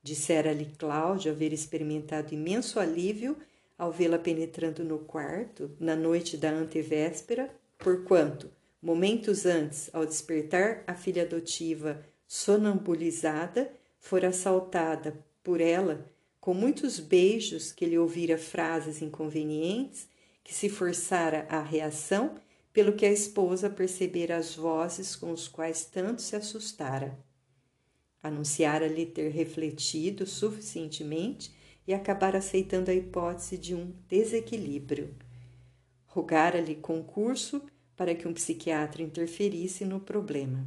Dissera-lhe 0.00 0.66
Cláudio 0.78 1.32
haver 1.32 1.52
experimentado 1.52 2.32
imenso 2.32 2.78
alívio 2.78 3.36
ao 3.76 3.90
vê-la 3.90 4.16
penetrando 4.16 4.84
no 4.84 5.00
quarto 5.00 5.72
na 5.80 5.96
noite 5.96 6.36
da 6.36 6.52
antevéspera, 6.52 7.52
porquanto, 7.76 8.48
momentos 8.80 9.44
antes, 9.44 9.90
ao 9.92 10.06
despertar 10.06 10.84
a 10.86 10.94
filha 10.94 11.24
adotiva 11.24 12.00
sonambulizada, 12.28 13.72
fora 13.98 14.28
assaltada 14.28 15.24
por 15.42 15.60
ela 15.60 16.10
com 16.40 16.54
muitos 16.54 16.98
beijos 16.98 17.72
que 17.72 17.84
lhe 17.84 17.98
ouvira 17.98 18.38
frases 18.38 19.02
inconvenientes, 19.02 20.08
que 20.42 20.54
se 20.54 20.68
forçara 20.68 21.46
a 21.50 21.60
reação, 21.60 22.36
pelo 22.72 22.94
que 22.94 23.04
a 23.04 23.12
esposa 23.12 23.68
percebera 23.68 24.36
as 24.36 24.54
vozes 24.54 25.16
com 25.16 25.32
os 25.32 25.48
quais 25.48 25.84
tanto 25.84 26.22
se 26.22 26.36
assustara. 26.36 27.18
Anunciara-lhe 28.22 29.04
ter 29.04 29.30
refletido 29.30 30.26
suficientemente 30.26 31.52
e 31.86 31.92
acabar 31.92 32.36
aceitando 32.36 32.90
a 32.90 32.94
hipótese 32.94 33.58
de 33.58 33.74
um 33.74 33.92
desequilíbrio. 34.08 35.14
Rogara-lhe 36.06 36.76
concurso 36.76 37.62
para 37.96 38.14
que 38.14 38.28
um 38.28 38.32
psiquiatra 38.32 39.02
interferisse 39.02 39.84
no 39.84 40.00
problema. 40.00 40.66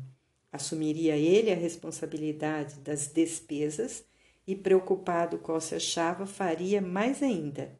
Assumiria 0.51 1.15
ele 1.15 1.51
a 1.51 1.55
responsabilidade 1.55 2.79
das 2.79 3.07
despesas 3.07 4.03
e, 4.45 4.55
preocupado 4.55 5.37
qual 5.37 5.61
se 5.61 5.75
achava, 5.75 6.25
faria 6.25 6.81
mais 6.81 7.23
ainda. 7.23 7.79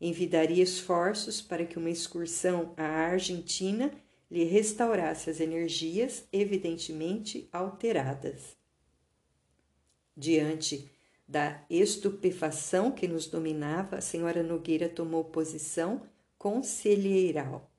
Envidaria 0.00 0.62
esforços 0.62 1.40
para 1.40 1.64
que 1.64 1.78
uma 1.78 1.90
excursão 1.90 2.74
à 2.76 2.84
Argentina 2.84 3.92
lhe 4.30 4.44
restaurasse 4.44 5.30
as 5.30 5.38
energias 5.38 6.26
evidentemente 6.32 7.48
alteradas. 7.52 8.56
Diante 10.16 10.90
da 11.26 11.64
estupefação 11.70 12.90
que 12.90 13.06
nos 13.06 13.26
dominava, 13.26 13.96
a 13.96 14.00
senhora 14.00 14.42
Nogueira 14.42 14.88
tomou 14.88 15.24
posição 15.24 16.02
conselheiral. 16.36 17.70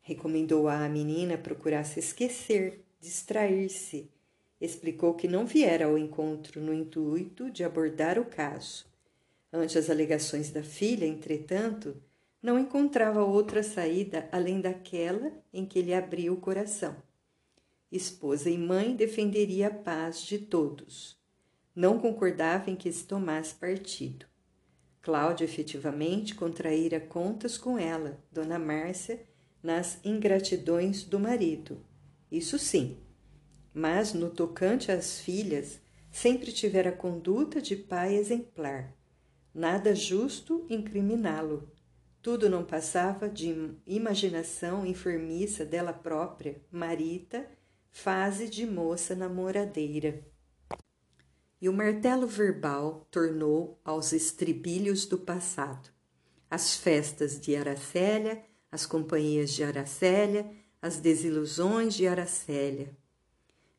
Recomendou 0.00 0.68
à 0.68 0.88
menina 0.88 1.36
procurar 1.36 1.84
se 1.84 1.98
esquecer, 1.98 2.84
distrair-se. 3.00 4.10
Explicou 4.60 5.14
que 5.14 5.26
não 5.26 5.46
viera 5.46 5.86
ao 5.86 5.96
encontro 5.96 6.60
no 6.60 6.74
intuito 6.74 7.50
de 7.50 7.64
abordar 7.64 8.18
o 8.18 8.24
caso. 8.24 8.86
Ante 9.52 9.78
as 9.78 9.88
alegações 9.88 10.50
da 10.50 10.62
filha, 10.62 11.06
entretanto, 11.06 11.96
não 12.42 12.58
encontrava 12.58 13.24
outra 13.24 13.62
saída 13.62 14.28
além 14.30 14.60
daquela 14.60 15.32
em 15.52 15.64
que 15.64 15.80
lhe 15.82 15.94
abria 15.94 16.32
o 16.32 16.36
coração. 16.36 16.96
Esposa 17.90 18.50
e 18.50 18.58
mãe 18.58 18.94
defenderia 18.94 19.68
a 19.68 19.74
paz 19.74 20.20
de 20.22 20.38
todos 20.38 21.20
não 21.74 21.98
concordava 21.98 22.70
em 22.70 22.76
que 22.76 22.92
se 22.92 23.04
tomasse 23.04 23.54
partido. 23.54 24.26
Cláudia 25.00 25.44
efetivamente 25.44 26.34
contraíra 26.34 27.00
contas 27.00 27.56
com 27.56 27.78
ela, 27.78 28.22
Dona 28.30 28.58
Márcia, 28.58 29.26
nas 29.62 29.98
ingratidões 30.04 31.04
do 31.04 31.18
marido. 31.18 31.82
Isso 32.30 32.58
sim. 32.58 32.98
Mas 33.72 34.12
no 34.12 34.30
tocante 34.30 34.92
às 34.92 35.20
filhas, 35.20 35.80
sempre 36.10 36.52
tivera 36.52 36.92
conduta 36.92 37.60
de 37.60 37.76
pai 37.76 38.16
exemplar. 38.16 38.94
Nada 39.54 39.94
justo 39.94 40.66
incriminá-lo. 40.68 41.70
Tudo 42.22 42.50
não 42.50 42.64
passava 42.64 43.28
de 43.28 43.74
imaginação 43.86 44.84
enfermiça 44.84 45.64
dela 45.64 45.92
própria, 45.92 46.60
Marita, 46.70 47.48
fase 47.90 48.48
de 48.48 48.66
moça 48.66 49.14
namoradeira. 49.14 50.24
E 51.60 51.68
o 51.68 51.72
martelo 51.72 52.26
verbal 52.26 53.06
tornou 53.10 53.80
aos 53.84 54.12
estribilhos 54.12 55.06
do 55.06 55.18
passado. 55.18 55.90
As 56.50 56.76
festas 56.76 57.40
de 57.40 57.56
Aracélia, 57.56 58.44
as 58.70 58.86
companhias 58.86 59.50
de 59.50 59.62
Aracélia, 59.62 60.50
as 60.82 60.96
desilusões 60.96 61.94
de 61.94 62.06
Aracélia. 62.06 62.90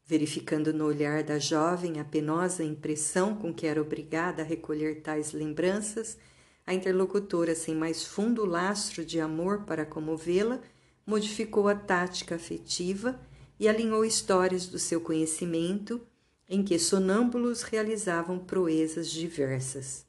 Verificando 0.05 0.73
no 0.73 0.85
olhar 0.85 1.23
da 1.23 1.39
jovem 1.39 1.99
a 1.99 2.05
penosa 2.05 2.63
impressão 2.63 3.35
com 3.35 3.53
que 3.53 3.65
era 3.65 3.81
obrigada 3.81 4.41
a 4.41 4.45
recolher 4.45 5.01
tais 5.01 5.31
lembranças, 5.31 6.17
a 6.65 6.73
interlocutora, 6.73 7.55
sem 7.55 7.75
mais 7.75 8.05
fundo 8.05 8.45
lastro 8.45 9.03
de 9.03 9.19
amor 9.19 9.63
para 9.63 9.85
comovê-la, 9.85 10.61
modificou 11.05 11.67
a 11.67 11.75
tática 11.75 12.35
afetiva 12.35 13.19
e 13.59 13.67
alinhou 13.67 14.05
histórias 14.05 14.67
do 14.67 14.77
seu 14.77 15.01
conhecimento 15.01 16.01
em 16.47 16.63
que 16.63 16.77
sonâmbulos 16.77 17.63
realizavam 17.63 18.37
proezas 18.37 19.09
diversas. 19.09 20.05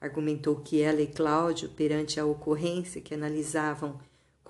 Argumentou 0.00 0.56
que 0.56 0.80
ela 0.80 1.00
e 1.00 1.06
Cláudio, 1.06 1.70
perante 1.70 2.20
a 2.20 2.24
ocorrência 2.24 3.00
que 3.00 3.14
analisavam 3.14 3.98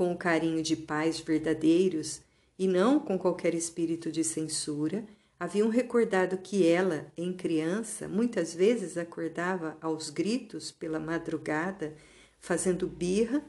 com 0.01 0.13
o 0.13 0.17
carinho 0.17 0.63
de 0.63 0.75
pais 0.75 1.21
verdadeiros 1.21 2.23
e 2.59 2.67
não 2.67 2.99
com 2.99 3.19
qualquer 3.19 3.55
espírito 3.55 4.11
de 4.11 4.25
censura, 4.25 5.05
haviam 5.39 5.69
recordado 5.69 6.39
que 6.39 6.67
ela, 6.67 7.13
em 7.19 7.35
criança, 7.35 8.09
muitas 8.09 8.55
vezes 8.55 8.97
acordava 8.97 9.77
aos 9.79 10.09
gritos 10.09 10.73
pela 10.73 10.99
madrugada, 10.99 11.95
fazendo 12.39 12.87
birra 12.89 13.45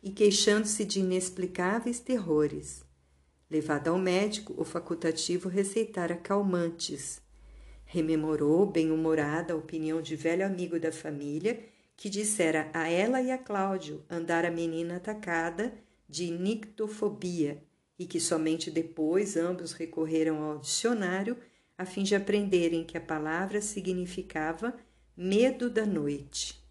e 0.00 0.12
queixando-se 0.12 0.84
de 0.84 1.00
inexplicáveis 1.00 1.98
terrores. 1.98 2.84
Levada 3.50 3.90
ao 3.90 3.98
médico, 3.98 4.54
o 4.56 4.64
facultativo 4.64 5.48
receitara 5.48 6.14
calmantes. 6.14 7.20
Rememorou, 7.84 8.64
bem-humorada, 8.64 9.54
a 9.54 9.56
opinião 9.56 10.00
de 10.00 10.14
velho 10.14 10.46
amigo 10.46 10.78
da 10.78 10.92
família, 10.92 11.58
que 11.96 12.08
dissera 12.08 12.70
a 12.72 12.88
ela 12.88 13.20
e 13.20 13.32
a 13.32 13.38
Cláudio 13.38 14.04
andar 14.08 14.44
a 14.44 14.52
menina 14.52 14.98
atacada 14.98 15.84
de 16.08 16.30
nictofobia 16.30 17.62
e 17.98 18.06
que 18.06 18.20
somente 18.20 18.70
depois 18.70 19.36
ambos 19.36 19.72
recorreram 19.72 20.42
ao 20.42 20.58
dicionário 20.58 21.36
a 21.76 21.84
fim 21.84 22.02
de 22.02 22.14
aprenderem 22.14 22.84
que 22.84 22.96
a 22.96 23.00
palavra 23.00 23.60
significava 23.60 24.76
medo 25.16 25.68
da 25.70 25.84
noite. 25.84 26.64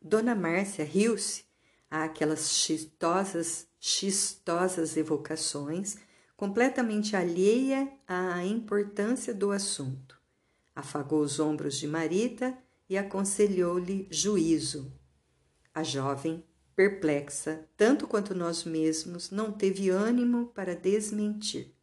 Dona 0.00 0.34
Márcia 0.34 0.84
riu-se 0.84 1.44
àquelas 1.90 2.50
chistosas 2.52 3.68
chistosas 3.78 4.96
evocações, 4.96 5.96
completamente 6.36 7.14
alheia 7.14 7.88
à 8.06 8.44
importância 8.44 9.32
do 9.32 9.52
assunto. 9.52 10.20
Afagou 10.74 11.20
os 11.20 11.38
ombros 11.38 11.78
de 11.78 11.86
Marita 11.86 12.58
e 12.88 12.98
aconselhou-lhe 12.98 14.08
juízo. 14.10 14.92
A 15.72 15.84
jovem, 15.84 16.44
perplexa, 16.76 17.66
tanto 17.74 18.06
quanto 18.06 18.34
nós 18.34 18.62
mesmos, 18.62 19.30
não 19.30 19.50
teve 19.50 19.88
ânimo 19.88 20.48
para 20.54 20.76
desmentir. 20.76 21.74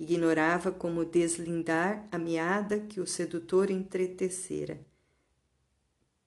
Ignorava 0.00 0.72
como 0.72 1.04
deslindar 1.04 2.08
a 2.10 2.18
meada 2.18 2.80
que 2.80 2.98
o 2.98 3.06
sedutor 3.06 3.70
entretecera. 3.70 4.80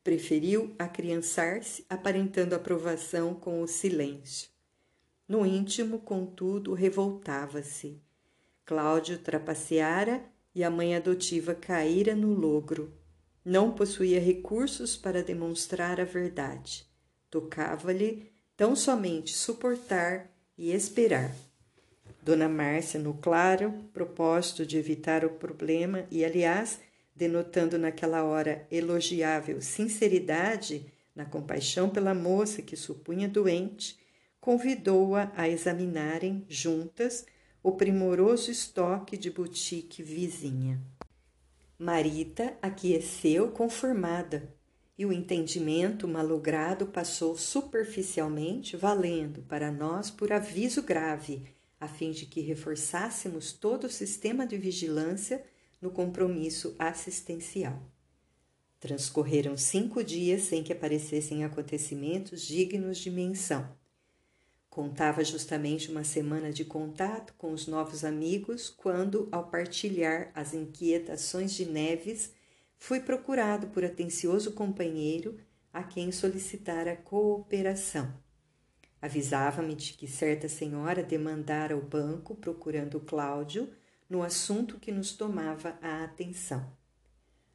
Preferiu 0.03 0.75
acriançar-se, 0.77 1.83
aparentando 1.89 2.53
aprovação 2.53 3.33
com 3.33 3.63
o 3.63 3.67
silêncio. 3.67 4.49
No 5.27 5.43
íntimo, 5.43 5.97
contudo, 5.97 6.73
revoltava-se. 6.75 7.99
Cláudio 8.63 9.17
trapaceara 9.17 10.23
e 10.53 10.63
a 10.63 10.69
mãe 10.69 10.95
adotiva 10.95 11.55
caíra 11.55 12.15
no 12.15 12.35
logro. 12.35 12.93
Não 13.43 13.71
possuía 13.71 14.19
recursos 14.19 14.95
para 14.95 15.23
demonstrar 15.23 15.99
a 15.99 16.05
verdade. 16.05 16.87
Tocava-lhe 17.35 18.31
tão 18.55 18.77
somente 18.77 19.35
suportar 19.35 20.31
e 20.57 20.71
esperar. 20.71 21.35
Dona 22.23 22.47
Márcia, 22.47 22.97
no 22.97 23.13
claro 23.15 23.73
propósito 23.91 24.65
de 24.65 24.77
evitar 24.77 25.25
o 25.25 25.31
problema 25.31 26.07
e, 26.09 26.23
aliás, 26.23 26.79
denotando 27.13 27.77
naquela 27.77 28.23
hora 28.23 28.65
elogiável 28.71 29.61
sinceridade 29.61 30.85
na 31.13 31.25
compaixão 31.25 31.89
pela 31.89 32.13
moça 32.13 32.61
que 32.61 32.77
supunha 32.77 33.27
doente, 33.27 33.99
convidou-a 34.39 35.29
a 35.35 35.49
examinarem 35.49 36.45
juntas 36.47 37.25
o 37.61 37.73
primoroso 37.73 38.49
estoque 38.49 39.17
de 39.17 39.29
boutique 39.29 40.01
vizinha. 40.01 40.79
Marita 41.77 42.57
aqueceu 42.61 43.51
conformada 43.51 44.54
e 44.97 45.05
o 45.05 45.11
entendimento 45.11 46.07
malogrado 46.07 46.87
passou 46.87 47.37
superficialmente, 47.37 48.77
valendo 48.77 49.41
para 49.43 49.71
nós 49.71 50.09
por 50.09 50.31
aviso 50.31 50.81
grave, 50.81 51.43
a 51.79 51.87
fim 51.87 52.11
de 52.11 52.25
que 52.25 52.39
reforçássemos 52.39 53.51
todo 53.51 53.85
o 53.85 53.89
sistema 53.89 54.47
de 54.47 54.57
vigilância 54.57 55.43
no 55.81 55.91
compromisso 55.91 56.75
assistencial. 56.79 57.81
Transcorreram 58.79 59.57
cinco 59.57 60.03
dias 60.03 60.43
sem 60.43 60.63
que 60.63 60.71
aparecessem 60.71 61.43
acontecimentos 61.43 62.41
dignos 62.41 62.97
de 62.97 63.11
menção. 63.11 63.67
Contava 64.69 65.23
justamente 65.23 65.89
uma 65.89 66.03
semana 66.03 66.51
de 66.51 66.65
contato 66.65 67.33
com 67.37 67.51
os 67.51 67.65
novos 67.65 68.03
amigos 68.03 68.69
quando, 68.69 69.27
ao 69.31 69.49
partilhar 69.49 70.31
as 70.35 70.53
inquietações 70.53 71.53
de 71.53 71.65
Neves, 71.65 72.33
fui 72.85 72.99
procurado 72.99 73.65
por 73.69 73.83
atencioso 73.83 74.51
companheiro 74.51 75.39
a 75.73 75.81
quem 75.81 76.11
solicitara 76.11 76.95
cooperação. 76.95 78.13
Avisava-me 79.01 79.73
de 79.73 79.93
que 79.93 80.07
certa 80.07 80.47
senhora 80.47 81.01
demandara 81.01 81.75
o 81.75 81.81
banco 81.81 82.35
procurando 82.35 82.99
Cláudio 82.99 83.73
no 84.07 84.21
assunto 84.21 84.77
que 84.77 84.91
nos 84.91 85.13
tomava 85.13 85.79
a 85.81 86.03
atenção. 86.03 86.71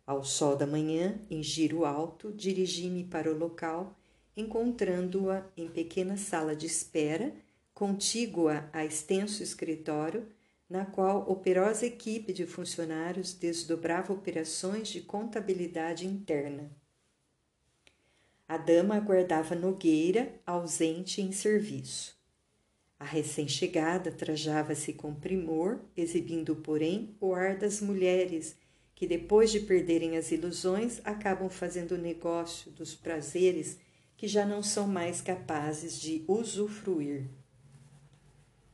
Ao 0.05 0.25
sol 0.25 0.57
da 0.57 0.67
manhã, 0.67 1.21
em 1.31 1.45
giro 1.45 1.85
alto, 1.85 2.33
dirigi-me 2.33 3.05
para 3.05 3.31
o 3.31 3.39
local 3.39 3.97
encontrando-a 4.37 5.47
em 5.57 5.69
pequena 5.69 6.17
sala 6.17 6.57
de 6.57 6.67
espera, 6.67 7.33
contígua 7.73 8.69
a 8.73 8.85
extenso 8.85 9.45
escritório, 9.45 10.27
na 10.71 10.87
qual 10.87 11.29
operosa 11.29 11.85
equipe 11.85 12.33
de 12.33 12.47
funcionários 12.47 13.35
desdobrava 13.35 14.13
operações 14.13 14.87
de 14.87 15.01
contabilidade 15.01 16.07
interna. 16.07 16.71
A 18.47 18.57
dama 18.57 18.95
aguardava 18.95 19.57
Nogueira, 19.57 20.33
ausente 20.47 21.21
em 21.21 21.33
serviço. 21.33 22.17
A 23.01 23.05
recém-chegada 23.05 24.13
trajava-se 24.13 24.93
com 24.93 25.13
primor, 25.13 25.81
exibindo, 25.97 26.55
porém, 26.55 27.17
o 27.21 27.35
ar 27.35 27.57
das 27.57 27.81
mulheres 27.81 28.57
que, 28.95 29.07
depois 29.07 29.51
de 29.51 29.61
perderem 29.61 30.17
as 30.17 30.31
ilusões, 30.31 31.01
acabam 31.05 31.49
fazendo 31.49 31.99
negócio 31.99 32.71
dos 32.71 32.95
prazeres 32.95 33.79
que 34.17 34.29
já 34.29 34.45
não 34.45 34.63
são 34.63 34.87
mais 34.87 35.21
capazes 35.21 35.99
de 35.99 36.23
usufruir. 36.29 37.40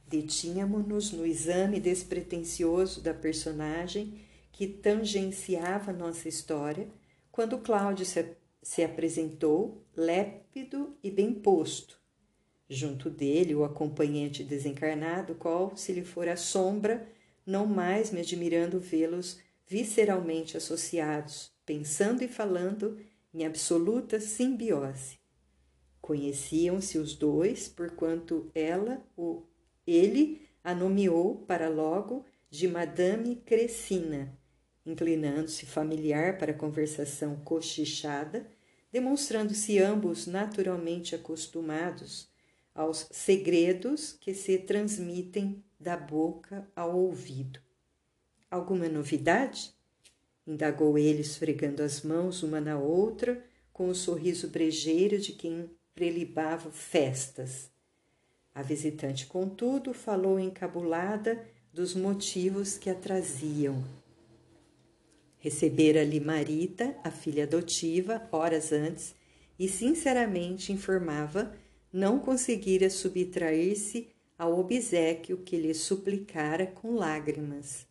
Detínhamos-nos 0.06 1.12
no 1.12 1.26
exame 1.26 1.80
despretensioso 1.80 3.00
da 3.00 3.12
personagem 3.12 4.20
que 4.52 4.66
tangenciava 4.66 5.92
nossa 5.92 6.28
história, 6.28 6.88
quando 7.30 7.58
Cláudio 7.58 8.06
se, 8.06 8.36
se 8.62 8.82
apresentou, 8.82 9.84
lépido 9.96 10.96
e 11.02 11.10
bem 11.10 11.34
posto. 11.34 12.00
Junto 12.68 13.10
dele, 13.10 13.54
o 13.54 13.64
acompanhante 13.64 14.42
desencarnado, 14.42 15.34
qual, 15.34 15.76
se 15.76 15.92
lhe 15.92 16.04
fora 16.04 16.36
sombra, 16.36 17.06
não 17.44 17.66
mais 17.66 18.10
me 18.10 18.20
admirando 18.20 18.80
vê-los 18.80 19.38
visceralmente 19.66 20.56
associados, 20.56 21.52
pensando 21.64 22.22
e 22.22 22.28
falando 22.28 22.98
em 23.34 23.44
absoluta 23.44 24.20
simbiose. 24.20 25.18
Conheciam-se 26.00 26.96
os 26.98 27.14
dois, 27.14 27.68
porquanto 27.68 28.50
ela, 28.54 29.04
o, 29.16 29.42
ele, 29.86 30.42
a 30.62 30.74
nomeou 30.74 31.36
para 31.46 31.68
logo 31.68 32.24
de 32.50 32.66
Madame 32.66 33.36
Crescina, 33.36 34.36
inclinando-se 34.84 35.66
familiar 35.66 36.38
para 36.38 36.52
a 36.52 36.56
conversação 36.56 37.36
cochichada, 37.44 38.46
demonstrando-se 38.90 39.78
ambos 39.78 40.26
naturalmente 40.26 41.14
acostumados 41.14 42.28
aos 42.74 43.06
segredos 43.10 44.12
que 44.12 44.34
se 44.34 44.58
transmitem 44.58 45.62
da 45.78 45.96
boca 45.96 46.68
ao 46.74 46.98
ouvido. 46.98 47.60
Alguma 48.50 48.88
novidade? 48.88 49.74
indagou 50.46 50.96
ele, 50.96 51.22
esfregando 51.22 51.82
as 51.82 52.02
mãos 52.02 52.42
uma 52.42 52.60
na 52.60 52.78
outra, 52.78 53.44
com 53.72 53.88
o 53.88 53.94
sorriso 53.94 54.48
brejeiro 54.48 55.18
de 55.18 55.32
quem 55.32 55.68
prelibava 55.92 56.70
festas. 56.70 57.70
A 58.56 58.62
visitante, 58.62 59.26
contudo, 59.26 59.92
falou 59.92 60.40
encabulada 60.40 61.46
dos 61.74 61.94
motivos 61.94 62.78
que 62.78 62.88
a 62.88 62.94
traziam. 62.94 63.84
Recebera-lhe 65.36 66.18
Marita, 66.20 66.96
a 67.04 67.10
filha 67.10 67.44
adotiva, 67.44 68.26
horas 68.32 68.72
antes, 68.72 69.14
e 69.58 69.68
sinceramente 69.68 70.72
informava 70.72 71.54
não 71.92 72.18
conseguira 72.18 72.88
subtrair-se 72.88 74.08
ao 74.38 74.58
obsequio 74.58 75.36
que 75.36 75.58
lhe 75.58 75.74
suplicara 75.74 76.66
com 76.66 76.94
lágrimas. 76.94 77.86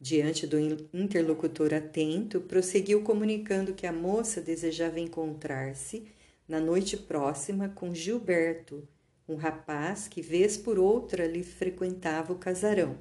Diante 0.00 0.46
do 0.46 0.60
interlocutor 0.94 1.74
atento, 1.74 2.40
prosseguiu 2.40 3.02
comunicando 3.02 3.74
que 3.74 3.84
a 3.88 3.92
moça 3.92 4.40
desejava 4.40 5.00
encontrar-se 5.00 6.06
na 6.46 6.60
noite 6.60 6.96
próxima 6.96 7.68
com 7.68 7.92
Gilberto, 7.92 8.86
um 9.30 9.36
rapaz 9.36 10.08
que 10.08 10.20
vez 10.20 10.56
por 10.56 10.78
outra 10.78 11.24
lhe 11.26 11.44
frequentava 11.44 12.32
o 12.32 12.38
casarão. 12.38 12.98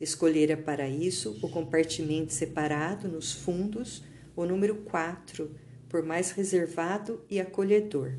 Escolhera 0.00 0.56
para 0.56 0.88
isso 0.88 1.38
o 1.40 1.48
compartimento 1.48 2.32
separado 2.32 3.08
nos 3.08 3.32
fundos, 3.32 4.02
o 4.34 4.44
número 4.44 4.74
4, 4.82 5.54
por 5.88 6.02
mais 6.02 6.32
reservado 6.32 7.24
e 7.30 7.40
acolhedor. 7.40 8.18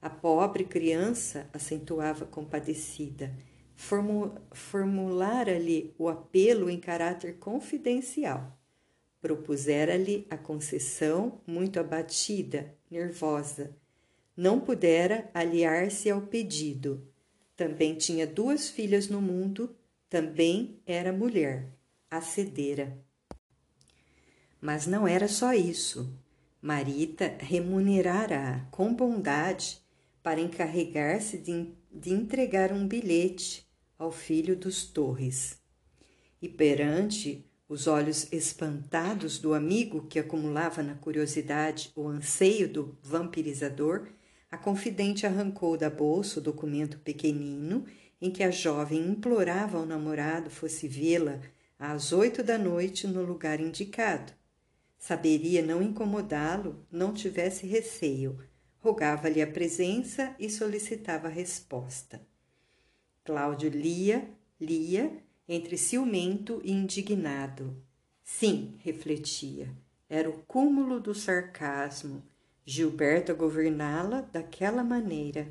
A 0.00 0.10
pobre 0.10 0.64
criança, 0.64 1.48
acentuava 1.52 2.26
compadecida, 2.26 3.32
formulara-lhe 4.52 5.94
o 5.96 6.08
apelo 6.08 6.68
em 6.68 6.80
caráter 6.80 7.38
confidencial. 7.38 8.58
Propusera-lhe 9.20 10.26
a 10.28 10.36
concessão, 10.36 11.40
muito 11.46 11.78
abatida, 11.78 12.76
nervosa. 12.90 13.80
Não 14.36 14.60
pudera 14.60 15.30
aliar-se 15.34 16.10
ao 16.10 16.22
pedido. 16.22 17.06
Também 17.56 17.94
tinha 17.94 18.26
duas 18.26 18.70
filhas 18.70 19.08
no 19.08 19.20
mundo, 19.20 19.76
também 20.08 20.80
era 20.86 21.12
mulher. 21.12 21.68
Acedera. 22.10 22.98
Mas 24.60 24.86
não 24.86 25.06
era 25.06 25.28
só 25.28 25.52
isso. 25.52 26.16
Marita 26.60 27.36
remunerara 27.40 28.66
com 28.70 28.94
bondade 28.94 29.82
para 30.22 30.40
encarregar-se 30.40 31.38
de, 31.38 31.74
de 31.90 32.10
entregar 32.10 32.72
um 32.72 32.86
bilhete 32.86 33.66
ao 33.98 34.12
filho 34.12 34.56
dos 34.56 34.84
Torres. 34.84 35.60
E 36.40 36.48
perante 36.48 37.44
os 37.68 37.86
olhos 37.86 38.30
espantados 38.32 39.38
do 39.38 39.54
amigo 39.54 40.06
que 40.06 40.18
acumulava 40.18 40.82
na 40.82 40.94
curiosidade 40.94 41.90
o 41.96 42.06
anseio 42.06 42.68
do 42.68 42.98
vampirizador, 43.02 44.08
a 44.52 44.58
confidente 44.58 45.26
arrancou 45.26 45.78
da 45.78 45.88
bolsa 45.88 46.38
o 46.38 46.42
documento 46.42 46.98
pequenino 46.98 47.86
em 48.20 48.30
que 48.30 48.42
a 48.42 48.50
jovem 48.50 49.00
implorava 49.00 49.78
ao 49.78 49.86
namorado 49.86 50.50
fosse 50.50 50.86
vê-la 50.86 51.40
às 51.78 52.12
oito 52.12 52.42
da 52.42 52.58
noite 52.58 53.06
no 53.06 53.22
lugar 53.24 53.60
indicado. 53.60 54.30
Saberia 54.98 55.64
não 55.64 55.82
incomodá-lo, 55.82 56.86
não 56.92 57.14
tivesse 57.14 57.66
receio, 57.66 58.38
rogava-lhe 58.78 59.40
a 59.40 59.46
presença 59.46 60.36
e 60.38 60.50
solicitava 60.50 61.28
resposta. 61.28 62.20
Cláudio 63.24 63.70
lia, 63.70 64.28
lia, 64.60 65.16
entre 65.48 65.78
ciumento 65.78 66.60
e 66.62 66.72
indignado. 66.72 67.82
Sim, 68.22 68.74
refletia, 68.80 69.74
era 70.10 70.28
o 70.28 70.42
cúmulo 70.42 71.00
do 71.00 71.14
sarcasmo. 71.14 72.22
Gilberto 72.64 73.32
a 73.32 73.34
governá-la 73.34 74.20
daquela 74.20 74.84
maneira. 74.84 75.48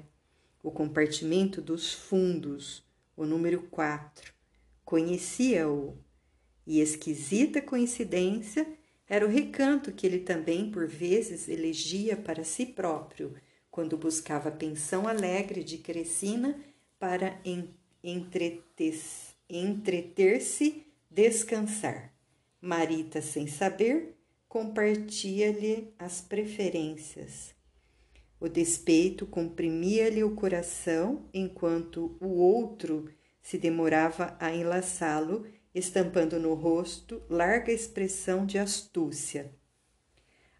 O 0.63 0.71
compartimento 0.71 1.61
dos 1.61 1.93
fundos, 1.93 2.83
o 3.17 3.25
número 3.25 3.63
4. 3.63 4.33
Conhecia-o. 4.85 5.97
E 6.65 6.79
esquisita 6.79 7.61
coincidência, 7.61 8.65
era 9.09 9.25
o 9.25 9.29
recanto 9.29 9.91
que 9.91 10.07
ele 10.07 10.19
também, 10.19 10.71
por 10.71 10.87
vezes, 10.87 11.49
elegia 11.49 12.15
para 12.15 12.45
si 12.45 12.65
próprio, 12.65 13.33
quando 13.69 13.97
buscava 13.97 14.49
pensão 14.49 15.07
alegre 15.07 15.63
de 15.65 15.79
Crescina 15.79 16.57
para 16.97 17.37
entreter-se, 19.49 20.85
descansar. 21.09 22.13
Marita, 22.61 23.21
sem 23.21 23.47
saber, 23.47 24.15
compartia-lhe 24.51 25.93
as 25.97 26.19
preferências. 26.19 27.55
O 28.37 28.49
despeito 28.49 29.25
comprimia-lhe 29.25 30.25
o 30.25 30.35
coração, 30.35 31.29
enquanto 31.33 32.17
o 32.19 32.27
outro 32.27 33.09
se 33.41 33.57
demorava 33.57 34.35
a 34.41 34.53
enlaçá-lo 34.53 35.47
estampando 35.73 36.37
no 36.37 36.53
rosto 36.53 37.23
larga 37.29 37.71
expressão 37.71 38.45
de 38.45 38.57
astúcia. 38.57 39.55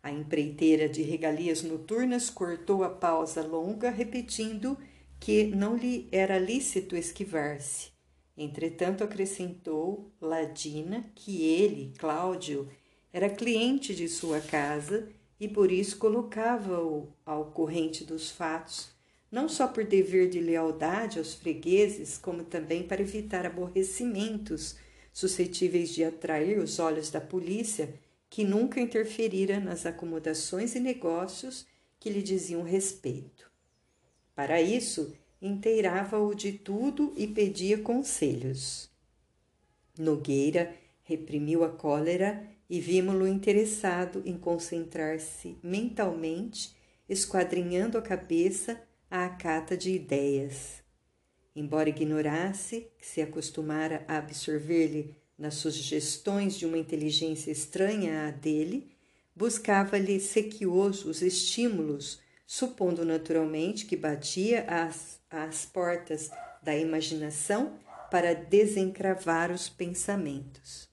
A 0.01 0.09
empreiteira 0.09 0.87
de 0.87 1.01
regalias 1.01 1.61
noturnas 1.61 2.29
cortou 2.29 2.85
a 2.85 2.89
pausa 2.89 3.45
longa, 3.45 3.89
repetindo 3.89 4.77
que 5.19 5.47
não 5.47 5.75
lhe 5.75 6.07
era 6.13 6.39
lícito 6.39 6.95
esquivar-se. 6.95 7.91
Entretanto, 8.37 9.03
acrescentou 9.03 10.13
Ladina 10.21 11.11
que 11.13 11.43
ele, 11.43 11.93
Cláudio, 11.97 12.69
era 13.13 13.29
cliente 13.29 13.93
de 13.93 14.07
sua 14.07 14.39
casa 14.39 15.09
e 15.39 15.47
por 15.47 15.71
isso 15.71 15.97
colocava-o 15.97 17.11
ao 17.25 17.45
corrente 17.51 18.03
dos 18.05 18.29
fatos, 18.29 18.89
não 19.31 19.49
só 19.49 19.67
por 19.67 19.83
dever 19.83 20.29
de 20.29 20.39
lealdade 20.39 21.17
aos 21.17 21.33
fregueses, 21.33 22.17
como 22.17 22.43
também 22.43 22.83
para 22.83 23.01
evitar 23.01 23.45
aborrecimentos 23.45 24.75
suscetíveis 25.11 25.89
de 25.89 26.03
atrair 26.03 26.57
os 26.57 26.79
olhos 26.79 27.09
da 27.09 27.19
polícia, 27.19 27.93
que 28.29 28.43
nunca 28.43 28.79
interferira 28.79 29.59
nas 29.59 29.85
acomodações 29.85 30.75
e 30.75 30.79
negócios 30.79 31.65
que 31.99 32.09
lhe 32.09 32.21
diziam 32.21 32.63
respeito. 32.63 33.51
Para 34.33 34.61
isso, 34.61 35.13
inteirava-o 35.41 36.33
de 36.33 36.53
tudo 36.53 37.13
e 37.17 37.27
pedia 37.27 37.77
conselhos. 37.79 38.89
Nogueira 39.97 40.73
reprimiu 41.03 41.63
a 41.63 41.69
cólera 41.69 42.47
e 42.71 42.79
vimos-lo 42.79 43.27
interessado 43.27 44.23
em 44.25 44.37
concentrar-se 44.37 45.57
mentalmente, 45.61 46.73
esquadrinhando 47.09 47.97
a 47.97 48.01
cabeça 48.01 48.81
à 49.09 49.27
cata 49.27 49.75
de 49.75 49.91
ideias. 49.91 50.81
Embora 51.53 51.89
ignorasse 51.89 52.87
que 52.97 53.05
se 53.05 53.21
acostumara 53.21 54.05
a 54.07 54.19
absorver-lhe 54.19 55.13
nas 55.37 55.55
sugestões 55.55 56.57
de 56.57 56.65
uma 56.65 56.77
inteligência 56.77 57.51
estranha 57.51 58.27
à 58.27 58.31
dele, 58.31 58.89
buscava-lhe 59.35 60.17
sequioso 60.21 61.09
os 61.09 61.21
estímulos, 61.21 62.21
supondo 62.47 63.03
naturalmente 63.03 63.85
que 63.85 63.97
batia 63.97 64.63
às, 64.65 65.19
às 65.29 65.65
portas 65.65 66.31
da 66.63 66.73
imaginação 66.73 67.77
para 68.09 68.33
desencravar 68.33 69.51
os 69.51 69.67
pensamentos. 69.67 70.90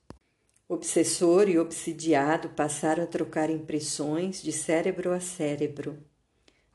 Obsessor 0.69 1.49
e 1.49 1.59
obsidiado 1.59 2.51
passaram 2.51 3.03
a 3.05 3.07
trocar 3.07 3.49
impressões 3.49 4.43
de 4.43 4.53
cérebro 4.53 5.13
a 5.13 5.21
cérebro 5.21 5.99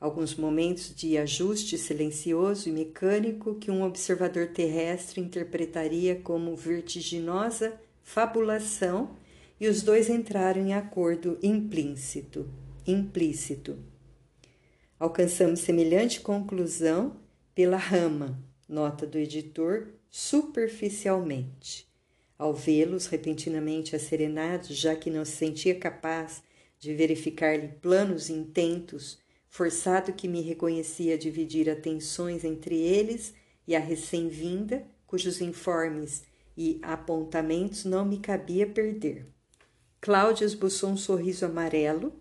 alguns 0.04 0.34
momentos 0.34 0.94
de 0.94 1.16
ajuste 1.16 1.78
silencioso 1.78 2.68
e 2.68 2.72
mecânico 2.72 3.54
que 3.54 3.70
um 3.70 3.82
observador 3.82 4.48
terrestre 4.48 5.18
interpretaria 5.18 6.16
como 6.16 6.54
vertiginosa 6.54 7.80
fabulação, 8.02 9.16
e 9.58 9.66
os 9.66 9.82
dois 9.82 10.10
entraram 10.10 10.60
em 10.60 10.74
acordo 10.74 11.38
implícito. 11.42 12.46
implícito. 12.86 13.78
Alcançamos 15.00 15.60
semelhante 15.60 16.20
conclusão 16.20 17.16
pela 17.54 17.78
rama, 17.78 18.38
nota 18.68 19.06
do 19.06 19.16
editor, 19.16 19.88
superficialmente. 20.10 21.88
Ao 22.36 22.52
vê-los 22.52 23.06
repentinamente 23.06 23.94
acerenados, 23.94 24.76
já 24.76 24.96
que 24.96 25.10
não 25.10 25.24
se 25.24 25.32
sentia 25.32 25.74
capaz 25.74 26.42
de 26.78 26.92
verificar-lhe 26.94 27.68
planos 27.68 28.28
intentos 28.28 29.18
forçado 29.48 30.12
que 30.12 30.26
me 30.26 30.40
reconhecia 30.40 31.16
dividir 31.16 31.70
atenções 31.70 32.44
entre 32.44 32.76
eles 32.76 33.32
e 33.68 33.76
a 33.76 33.78
recém-vinda, 33.78 34.84
cujos 35.06 35.40
informes 35.40 36.24
e 36.56 36.80
apontamentos 36.82 37.84
não 37.84 38.04
me 38.04 38.18
cabia 38.18 38.66
perder. 38.66 39.26
Cláudia 40.00 40.44
esboçou 40.44 40.90
um 40.90 40.96
sorriso 40.96 41.46
amarelo, 41.46 42.20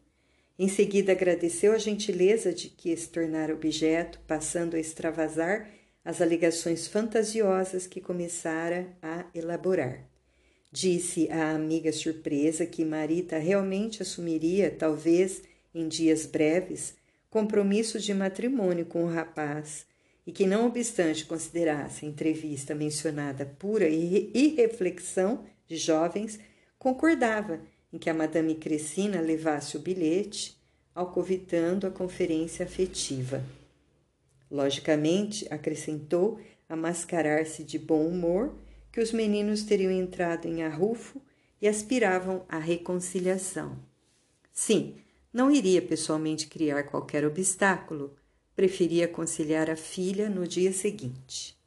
em 0.59 0.69
seguida 0.69 1.11
agradeceu 1.11 1.73
a 1.73 1.79
gentileza 1.79 2.53
de 2.53 2.69
que 2.69 2.95
se 2.95 3.09
tornara 3.09 3.53
objeto, 3.53 4.19
passando 4.27 4.75
a 4.75 4.79
extravasar 4.79 5.67
as 6.03 6.21
alegações 6.21 6.87
fantasiosas 6.87 7.87
que 7.87 8.01
começara 8.01 8.87
a 9.01 9.25
elaborar. 9.33 10.03
Disse 10.71 11.29
à 11.31 11.51
amiga 11.51 11.91
surpresa 11.91 12.65
que 12.65 12.83
Marita 12.83 13.37
realmente 13.37 14.01
assumiria, 14.01 14.71
talvez 14.71 15.43
em 15.73 15.87
dias 15.87 16.25
breves, 16.25 16.95
compromisso 17.29 17.99
de 17.99 18.13
matrimônio 18.13 18.85
com 18.85 19.03
o 19.03 19.13
rapaz 19.13 19.85
e 20.25 20.31
que, 20.31 20.45
não 20.45 20.65
obstante 20.65 21.25
considerasse 21.25 22.05
a 22.05 22.09
entrevista 22.09 22.73
mencionada 22.73 23.45
pura 23.45 23.87
irreflexão 23.87 25.45
de 25.67 25.77
jovens, 25.77 26.39
concordava 26.79 27.61
em 27.91 27.97
que 27.97 28.09
a 28.09 28.13
Madame 28.13 28.55
Crescina 28.55 29.21
levasse 29.21 29.77
o 29.77 29.79
bilhete, 29.79 30.57
alcovitando 30.95 31.85
a 31.85 31.91
conferência 31.91 32.65
afetiva. 32.65 33.43
Logicamente, 34.53 35.47
acrescentou, 35.49 36.39
a 36.69 36.75
mascarar-se 36.75 37.63
de 37.63 37.79
bom 37.79 38.05
humor, 38.05 38.53
que 38.91 39.01
os 39.01 39.11
meninos 39.11 39.63
teriam 39.63 39.91
entrado 39.91 40.47
em 40.47 40.61
arrufo 40.61 41.19
e 41.59 41.67
aspiravam 41.67 42.45
à 42.47 42.59
reconciliação. 42.59 43.79
Sim, 44.51 44.97
não 45.33 45.49
iria 45.49 45.81
pessoalmente 45.81 46.45
criar 46.45 46.83
qualquer 46.83 47.25
obstáculo, 47.25 48.15
preferia 48.55 49.07
conciliar 49.07 49.71
a 49.71 49.75
filha 49.75 50.29
no 50.29 50.47
dia 50.47 50.71
seguinte. 50.71 51.57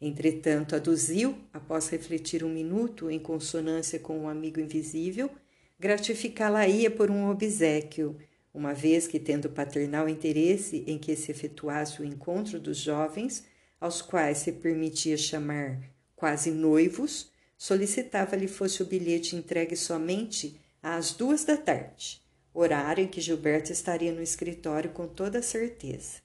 Entretanto, 0.00 0.76
aduziu, 0.76 1.36
após 1.52 1.88
refletir 1.88 2.44
um 2.44 2.48
minuto 2.48 3.10
em 3.10 3.18
consonância 3.18 3.98
com 3.98 4.20
um 4.20 4.28
amigo 4.28 4.60
invisível, 4.60 5.28
gratificá-la-ia 5.80 6.92
por 6.92 7.10
um 7.10 7.28
obsequio, 7.28 8.16
uma 8.52 8.74
vez 8.74 9.06
que, 9.06 9.18
tendo 9.18 9.50
paternal 9.50 10.08
interesse 10.08 10.84
em 10.86 10.98
que 10.98 11.14
se 11.14 11.30
efetuasse 11.30 12.00
o 12.00 12.04
encontro 12.04 12.58
dos 12.58 12.78
jovens, 12.78 13.44
aos 13.80 14.02
quais 14.02 14.38
se 14.38 14.52
permitia 14.52 15.16
chamar 15.16 15.80
quase 16.16 16.50
noivos, 16.50 17.30
solicitava-lhe 17.56 18.48
fosse 18.48 18.82
o 18.82 18.86
bilhete 18.86 19.36
entregue 19.36 19.76
somente 19.76 20.60
às 20.82 21.12
duas 21.12 21.44
da 21.44 21.56
tarde, 21.56 22.20
horário 22.52 23.04
em 23.04 23.08
que 23.08 23.20
Gilberto 23.20 23.72
estaria 23.72 24.12
no 24.12 24.22
escritório 24.22 24.90
com 24.90 25.06
toda 25.06 25.42
certeza. 25.42 26.20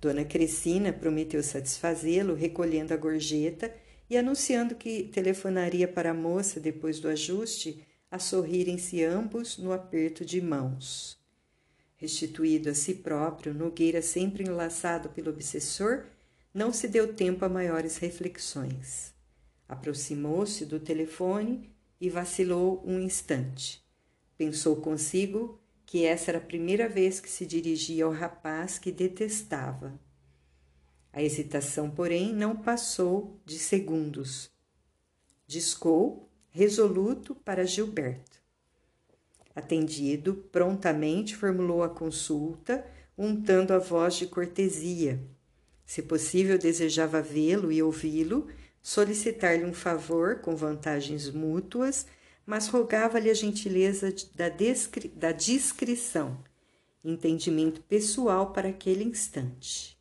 Dona 0.00 0.24
Crescina 0.24 0.92
prometeu 0.92 1.42
satisfazê-lo, 1.42 2.34
recolhendo 2.34 2.92
a 2.92 2.96
gorjeta 2.96 3.74
e 4.08 4.18
anunciando 4.18 4.74
que 4.74 5.04
telefonaria 5.04 5.88
para 5.88 6.10
a 6.10 6.14
moça 6.14 6.60
depois 6.60 7.00
do 7.00 7.08
ajuste, 7.08 7.82
a 8.14 8.18
sorrirem-se 8.20 9.02
ambos 9.02 9.58
no 9.58 9.72
aperto 9.72 10.24
de 10.24 10.40
mãos. 10.40 11.18
Restituído 11.96 12.70
a 12.70 12.74
si 12.74 12.94
próprio, 12.94 13.52
Nogueira, 13.52 14.00
sempre 14.00 14.44
enlaçado 14.44 15.08
pelo 15.08 15.30
obsessor, 15.30 16.04
não 16.54 16.72
se 16.72 16.86
deu 16.86 17.12
tempo 17.12 17.44
a 17.44 17.48
maiores 17.48 17.96
reflexões. 17.96 19.12
Aproximou-se 19.68 20.64
do 20.64 20.78
telefone 20.78 21.74
e 22.00 22.08
vacilou 22.08 22.80
um 22.86 23.00
instante. 23.00 23.84
Pensou 24.38 24.76
consigo 24.76 25.60
que 25.84 26.04
essa 26.04 26.30
era 26.30 26.38
a 26.38 26.40
primeira 26.40 26.88
vez 26.88 27.18
que 27.18 27.28
se 27.28 27.44
dirigia 27.44 28.04
ao 28.04 28.12
rapaz 28.12 28.78
que 28.78 28.92
detestava. 28.92 29.98
A 31.12 31.20
hesitação, 31.20 31.90
porém, 31.90 32.32
não 32.32 32.54
passou 32.54 33.40
de 33.44 33.58
segundos. 33.58 34.52
Discou, 35.48 36.30
resoluto, 36.54 37.34
para 37.34 37.66
Gilberto. 37.66 38.38
Atendido, 39.54 40.34
prontamente 40.50 41.36
formulou 41.36 41.82
a 41.82 41.88
consulta, 41.88 42.86
untando 43.18 43.72
a 43.72 43.78
voz 43.78 44.14
de 44.14 44.26
cortesia. 44.26 45.20
Se 45.84 46.00
possível, 46.00 46.56
desejava 46.56 47.20
vê-lo 47.20 47.70
e 47.70 47.82
ouvi-lo, 47.82 48.46
solicitar-lhe 48.80 49.64
um 49.64 49.74
favor 49.74 50.40
com 50.40 50.56
vantagens 50.56 51.28
mútuas 51.28 52.06
mas 52.46 52.68
rogava-lhe 52.68 53.30
a 53.30 53.34
gentileza 53.34 54.14
da, 54.34 54.46
da 55.14 55.32
discrição, 55.32 56.38
entendimento 57.02 57.80
pessoal 57.82 58.52
para 58.52 58.68
aquele 58.68 59.04
instante. 59.04 59.98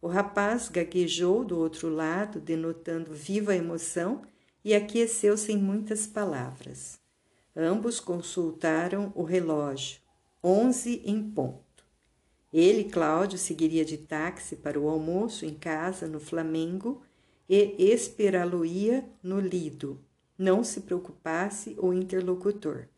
O 0.00 0.06
rapaz 0.06 0.68
gaguejou 0.68 1.44
do 1.44 1.58
outro 1.58 1.88
lado, 1.88 2.40
denotando 2.40 3.12
viva 3.12 3.54
emoção, 3.54 4.22
e 4.68 4.74
aqueceu 4.74 5.34
sem 5.34 5.56
muitas 5.56 6.06
palavras. 6.06 7.00
Ambos 7.56 8.00
consultaram 8.00 9.10
o 9.14 9.22
relógio, 9.22 9.98
onze 10.44 11.00
em 11.06 11.22
ponto. 11.30 11.86
Ele, 12.52 12.84
Cláudio, 12.84 13.38
seguiria 13.38 13.82
de 13.82 13.96
táxi 13.96 14.56
para 14.56 14.78
o 14.78 14.86
almoço 14.86 15.46
em 15.46 15.54
casa, 15.54 16.06
no 16.06 16.20
Flamengo, 16.20 17.00
e 17.48 17.76
esperá-lo-ia 17.78 19.08
no 19.22 19.40
Lido, 19.40 20.04
não 20.36 20.62
se 20.62 20.82
preocupasse 20.82 21.74
o 21.78 21.94
interlocutor. 21.94 22.88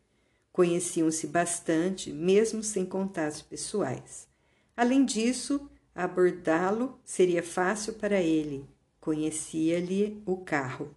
Conheciam-se 0.51 1.25
bastante, 1.25 2.11
mesmo 2.11 2.61
sem 2.61 2.85
contatos 2.85 3.41
pessoais. 3.41 4.27
Além 4.75 5.05
disso, 5.05 5.71
abordá-lo 5.95 6.99
seria 7.05 7.41
fácil 7.41 7.93
para 7.93 8.19
ele, 8.19 8.65
conhecia-lhe 8.99 10.21
o 10.25 10.35
carro. 10.35 10.93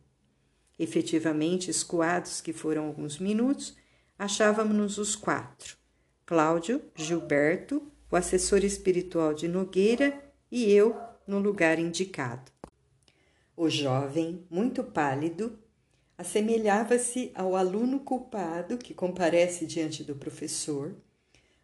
Efetivamente, 0.78 1.70
escoados 1.70 2.40
que 2.40 2.52
foram 2.52 2.86
alguns 2.86 3.18
minutos, 3.18 3.76
achávamos-nos 4.18 4.98
os 4.98 5.14
quatro: 5.14 5.76
Cláudio, 6.26 6.82
Gilberto, 6.94 7.82
o 8.10 8.16
assessor 8.16 8.64
espiritual 8.64 9.34
de 9.34 9.48
Nogueira 9.48 10.22
e 10.50 10.70
eu 10.70 10.96
no 11.26 11.38
lugar 11.38 11.78
indicado. 11.78 12.52
O 13.56 13.68
jovem, 13.68 14.44
muito 14.50 14.82
pálido, 14.82 15.58
assemelhava-se 16.18 17.30
ao 17.34 17.56
aluno 17.56 18.00
culpado 18.00 18.78
que 18.78 18.94
comparece 18.94 19.66
diante 19.66 20.02
do 20.02 20.14
professor, 20.14 20.94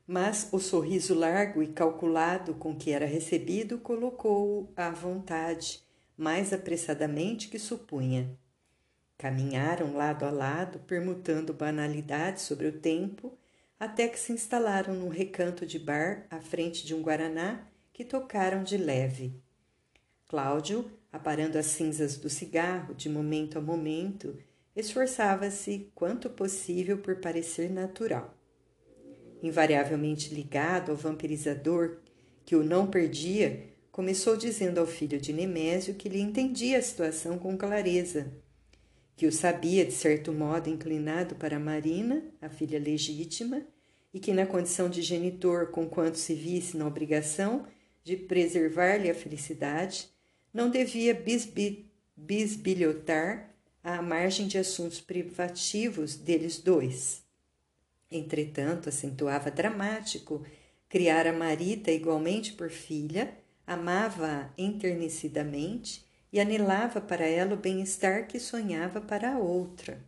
mas 0.07 0.49
o 0.51 0.59
sorriso 0.59 1.15
largo 1.15 1.63
e 1.63 1.69
calculado 1.69 2.55
com 2.55 2.77
que 2.77 2.91
era 2.91 3.07
recebido 3.07 3.79
colocou-o 3.79 4.69
à 4.77 4.91
vontade, 4.91 5.83
mais 6.17 6.53
apressadamente 6.53 7.49
que 7.49 7.59
supunha. 7.59 8.37
Caminharam 9.21 9.95
lado 9.99 10.25
a 10.25 10.31
lado, 10.31 10.79
permutando 10.79 11.53
banalidades 11.53 12.45
sobre 12.45 12.67
o 12.67 12.73
tempo, 12.73 13.37
até 13.79 14.09
que 14.09 14.19
se 14.19 14.33
instalaram 14.33 14.95
num 14.95 15.11
recanto 15.11 15.67
de 15.67 15.79
bar 15.79 16.27
à 16.31 16.41
frente 16.41 16.87
de 16.87 16.95
um 16.95 17.03
guaraná 17.03 17.69
que 17.93 18.03
tocaram 18.03 18.63
de 18.63 18.79
leve. 18.79 19.39
Cláudio 20.27 20.91
aparando 21.13 21.59
as 21.59 21.67
cinzas 21.67 22.17
do 22.17 22.31
cigarro 22.31 22.95
de 22.95 23.11
momento 23.11 23.59
a 23.59 23.61
momento, 23.61 24.39
esforçava-se 24.75 25.93
quanto 25.95 26.31
possível 26.31 26.97
por 26.97 27.17
parecer 27.17 27.71
natural. 27.71 28.35
Invariavelmente 29.43 30.33
ligado 30.33 30.93
ao 30.93 30.97
vampirizador 30.97 31.99
que 32.43 32.57
o 32.57 32.65
não 32.65 32.87
perdia, 32.87 33.69
começou 33.93 34.35
dizendo 34.35 34.81
ao 34.81 34.87
filho 34.87 35.21
de 35.21 35.31
Nemésio 35.31 35.93
que 35.93 36.09
lhe 36.09 36.23
entendia 36.23 36.79
a 36.79 36.83
situação 36.83 37.39
com 37.39 37.55
clareza, 37.55 38.33
que 39.21 39.27
o 39.27 39.33
sabia 39.33 39.85
de 39.85 39.93
certo 39.93 40.33
modo 40.33 40.71
inclinado 40.71 41.35
para 41.35 41.59
Marina, 41.59 42.25
a 42.41 42.49
filha 42.49 42.79
legítima, 42.79 43.61
e 44.15 44.19
que 44.19 44.33
na 44.33 44.47
condição 44.47 44.89
de 44.89 45.03
genitor, 45.03 45.67
conquanto 45.67 46.15
se 46.15 46.33
visse 46.35 46.75
na 46.75 46.87
obrigação 46.87 47.67
de 48.03 48.17
preservar-lhe 48.17 49.11
a 49.11 49.15
felicidade, 49.15 50.09
não 50.55 50.71
devia 50.71 51.13
bisbi 51.13 51.87
bisbilhotar 52.17 53.55
à 53.85 54.01
margem 54.01 54.47
de 54.47 54.57
assuntos 54.57 55.03
privativos 55.03 56.17
deles 56.17 56.59
dois. 56.59 57.23
Entretanto, 58.11 58.89
acentuava 58.89 59.51
dramático 59.51 60.47
criar 60.89 61.27
a 61.27 61.33
Marita 61.35 61.91
igualmente 61.91 62.55
por 62.55 62.71
filha, 62.71 63.37
amava-a 63.67 64.49
enternecidamente 64.57 66.09
e 66.33 66.39
anelava 66.41 67.01
para 67.01 67.27
ela 67.27 67.55
o 67.55 67.59
bem-estar 67.59 68.27
que 68.27 68.39
sonhava 68.39 69.01
para 69.01 69.35
a 69.35 69.39
outra. 69.39 70.05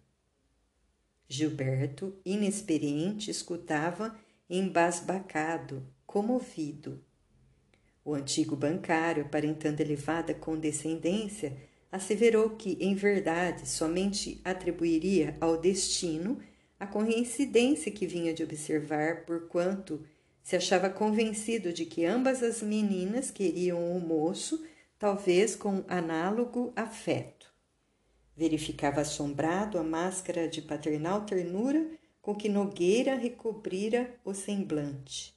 Gilberto, 1.29 2.15
inexperiente, 2.25 3.31
escutava 3.31 4.17
embasbacado, 4.49 5.87
comovido. 6.07 7.03
O 8.05 8.15
antigo 8.15 8.55
bancário, 8.55 9.25
aparentando 9.25 9.81
elevada 9.81 10.35
condescendência, 10.35 11.57
asseverou 11.91 12.51
que, 12.51 12.77
em 12.81 12.95
verdade, 12.95 13.69
somente 13.69 14.41
atribuiria 14.45 15.37
ao 15.41 15.57
destino 15.57 16.39
a 16.79 16.87
coincidência 16.87 17.93
que 17.93 18.07
vinha 18.07 18.35
de 18.35 18.43
observar, 18.43 19.25
porquanto 19.25 20.05
se 20.43 20.57
achava 20.57 20.91
convencido 20.91 21.73
de 21.73 21.85
que 21.85 22.05
ambas 22.05 22.43
as 22.43 22.61
meninas 22.61 23.31
queriam 23.31 23.97
o 23.97 24.01
moço, 24.01 24.65
talvez 25.03 25.57
com 25.57 25.83
análogo 25.89 26.73
afeto. 26.77 27.53
Verificava 28.37 29.01
assombrado 29.01 29.77
a 29.77 29.83
máscara 29.83 30.47
de 30.47 30.63
paternal 30.63 31.23
ternura 31.23 31.91
com 32.21 32.37
que 32.37 32.49
Nogueira 32.49 33.17
recobrira 33.17 34.15
o 34.25 34.33
semblante. 34.33 35.35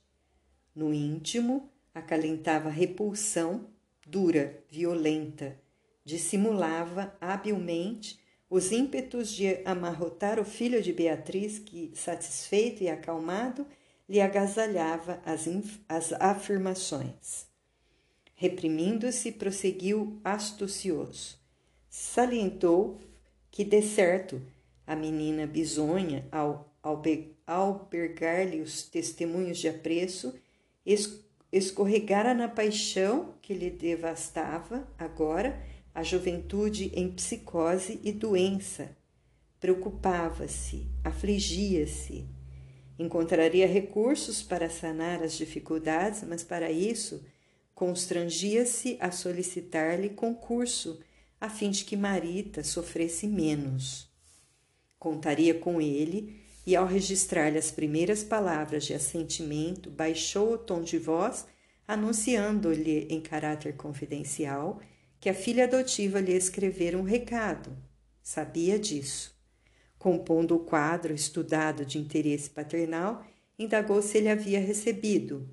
No 0.76 0.94
íntimo, 0.94 1.68
acalentava 1.96 2.70
repulsão 2.70 3.66
dura, 4.06 4.64
violenta, 4.70 5.60
dissimulava 6.04 7.18
habilmente 7.20 8.20
os 8.48 8.72
ímpetos 8.72 9.32
de 9.32 9.64
amarrotar 9.66 10.40
o 10.40 10.46
filho 10.46 10.80
de 10.80 10.94
Beatriz, 10.94 11.58
que, 11.58 11.92
satisfeito 11.96 12.84
e 12.84 12.88
acalmado, 12.88 13.66
lhe 14.08 14.22
agasalhava 14.22 15.20
as, 15.26 15.48
as 15.90 16.14
afirmações. 16.14 17.45
Reprimindo-se, 18.36 19.32
prosseguiu 19.32 20.20
astucioso. 20.24 21.40
Salientou 21.90 23.00
que, 23.50 23.64
de 23.64 23.82
certo, 23.82 24.42
a 24.86 24.96
menina 24.96 25.48
bisonha, 25.48 26.28
ao 26.32 26.76
albergar-lhe 27.48 28.60
os 28.60 28.84
testemunhos 28.84 29.58
de 29.58 29.70
apreço, 29.70 30.36
escorregara 31.52 32.34
na 32.34 32.50
paixão 32.50 33.36
que 33.42 33.54
lhe 33.54 33.70
devastava 33.70 34.86
agora 34.98 35.58
a 35.94 36.04
juventude 36.04 36.92
em 36.94 37.10
psicose 37.10 38.02
e 38.04 38.12
doença. 38.12 38.96
Preocupava-se, 39.62 40.86
afligia-se. 41.04 42.26
Encontraria 43.00 43.66
recursos 43.66 44.44
para 44.44 44.70
sanar 44.70 45.24
as 45.24 45.34
dificuldades, 45.38 46.24
mas 46.24 46.44
para 46.44 46.70
isso 46.70 47.24
constrangia-se 47.76 48.98
a 49.02 49.12
solicitar-lhe 49.12 50.10
concurso, 50.10 51.02
a 51.40 51.50
fim 51.50 51.70
de 51.70 51.84
que 51.84 51.98
Marita 51.98 52.64
sofresse 52.64 53.28
menos. 53.28 54.10
Contaria 54.98 55.54
com 55.54 55.82
ele 55.82 56.42
e, 56.66 56.74
ao 56.76 56.86
registrar-lhe 56.86 57.58
as 57.58 57.70
primeiras 57.70 58.24
palavras 58.24 58.86
de 58.86 58.94
assentimento, 58.94 59.92
baixou 59.92 60.54
o 60.54 60.58
tom 60.58 60.82
de 60.82 60.98
voz, 60.98 61.46
anunciando-lhe 61.86 63.08
em 63.10 63.20
caráter 63.20 63.76
confidencial 63.76 64.80
que 65.20 65.30
a 65.30 65.34
filha 65.34 65.66
adotiva 65.66 66.20
lhe 66.20 66.34
escrevera 66.34 66.98
um 66.98 67.04
recado. 67.04 67.78
Sabia 68.24 68.80
disso. 68.80 69.36
Compondo 70.00 70.56
o 70.56 70.60
quadro 70.60 71.14
estudado 71.14 71.86
de 71.86 72.00
interesse 72.00 72.50
paternal, 72.50 73.26
indagou 73.60 74.02
se 74.02 74.18
ele 74.18 74.30
havia 74.30 74.60
recebido. 74.60 75.50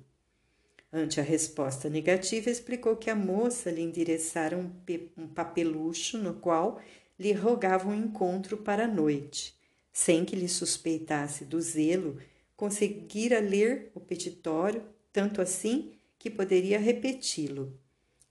Ante 0.95 1.19
a 1.19 1.23
resposta 1.23 1.89
negativa, 1.89 2.51
explicou 2.51 2.95
que 2.95 3.09
a 3.09 3.15
moça 3.15 3.71
lhe 3.71 3.81
endereçara 3.81 4.55
um, 4.55 4.69
um 5.17 5.27
papelucho 5.27 6.19
no 6.19 6.35
qual 6.35 6.79
lhe 7.17 7.31
rogava 7.31 7.89
um 7.89 7.95
encontro 7.95 8.57
para 8.57 8.83
a 8.85 8.87
noite. 8.87 9.55
Sem 9.91 10.23
que 10.23 10.35
lhe 10.35 10.47
suspeitasse 10.47 11.45
do 11.45 11.59
zelo, 11.59 12.19
conseguira 12.55 13.39
ler 13.39 13.91
o 13.95 13.99
petitório, 13.99 14.83
tanto 15.11 15.41
assim 15.41 15.93
que 16.19 16.29
poderia 16.29 16.77
repeti-lo 16.77 17.75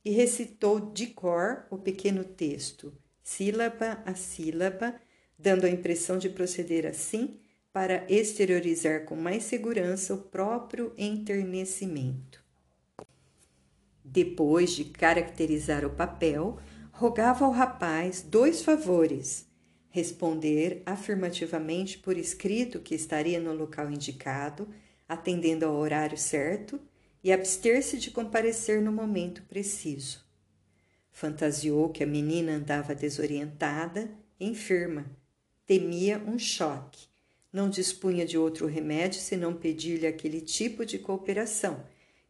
e 0.04 0.12
recitou 0.12 0.78
de 0.78 1.08
cor 1.08 1.66
o 1.68 1.76
pequeno 1.76 2.22
texto, 2.22 2.92
sílaba 3.24 4.00
a 4.06 4.14
sílaba, 4.14 4.94
dando 5.36 5.64
a 5.64 5.70
impressão 5.70 6.16
de 6.16 6.28
proceder 6.28 6.86
assim 6.86 7.40
para 7.72 8.06
exteriorizar 8.08 9.04
com 9.04 9.16
mais 9.16 9.42
segurança 9.42 10.14
o 10.14 10.18
próprio 10.18 10.92
enternecimento. 10.96 12.41
Depois 14.12 14.72
de 14.72 14.84
caracterizar 14.84 15.86
o 15.86 15.90
papel, 15.90 16.58
rogava 16.90 17.46
ao 17.46 17.50
rapaz 17.50 18.20
dois 18.20 18.62
favores: 18.62 19.46
responder 19.88 20.82
afirmativamente 20.84 21.96
por 21.96 22.18
escrito 22.18 22.78
que 22.78 22.94
estaria 22.94 23.40
no 23.40 23.54
local 23.54 23.90
indicado, 23.90 24.68
atendendo 25.08 25.64
ao 25.64 25.74
horário 25.76 26.18
certo, 26.18 26.78
e 27.24 27.32
abster-se 27.32 27.96
de 27.96 28.10
comparecer 28.10 28.82
no 28.82 28.92
momento 28.92 29.42
preciso. 29.44 30.22
Fantasiou 31.10 31.88
que 31.88 32.04
a 32.04 32.06
menina 32.06 32.52
andava 32.52 32.94
desorientada, 32.94 34.10
enferma, 34.38 35.06
temia 35.64 36.18
um 36.26 36.38
choque. 36.38 37.06
Não 37.50 37.70
dispunha 37.70 38.26
de 38.26 38.36
outro 38.36 38.66
remédio 38.66 39.20
senão 39.20 39.54
pedir-lhe 39.54 40.06
aquele 40.06 40.42
tipo 40.42 40.84
de 40.84 40.98
cooperação. 40.98 41.82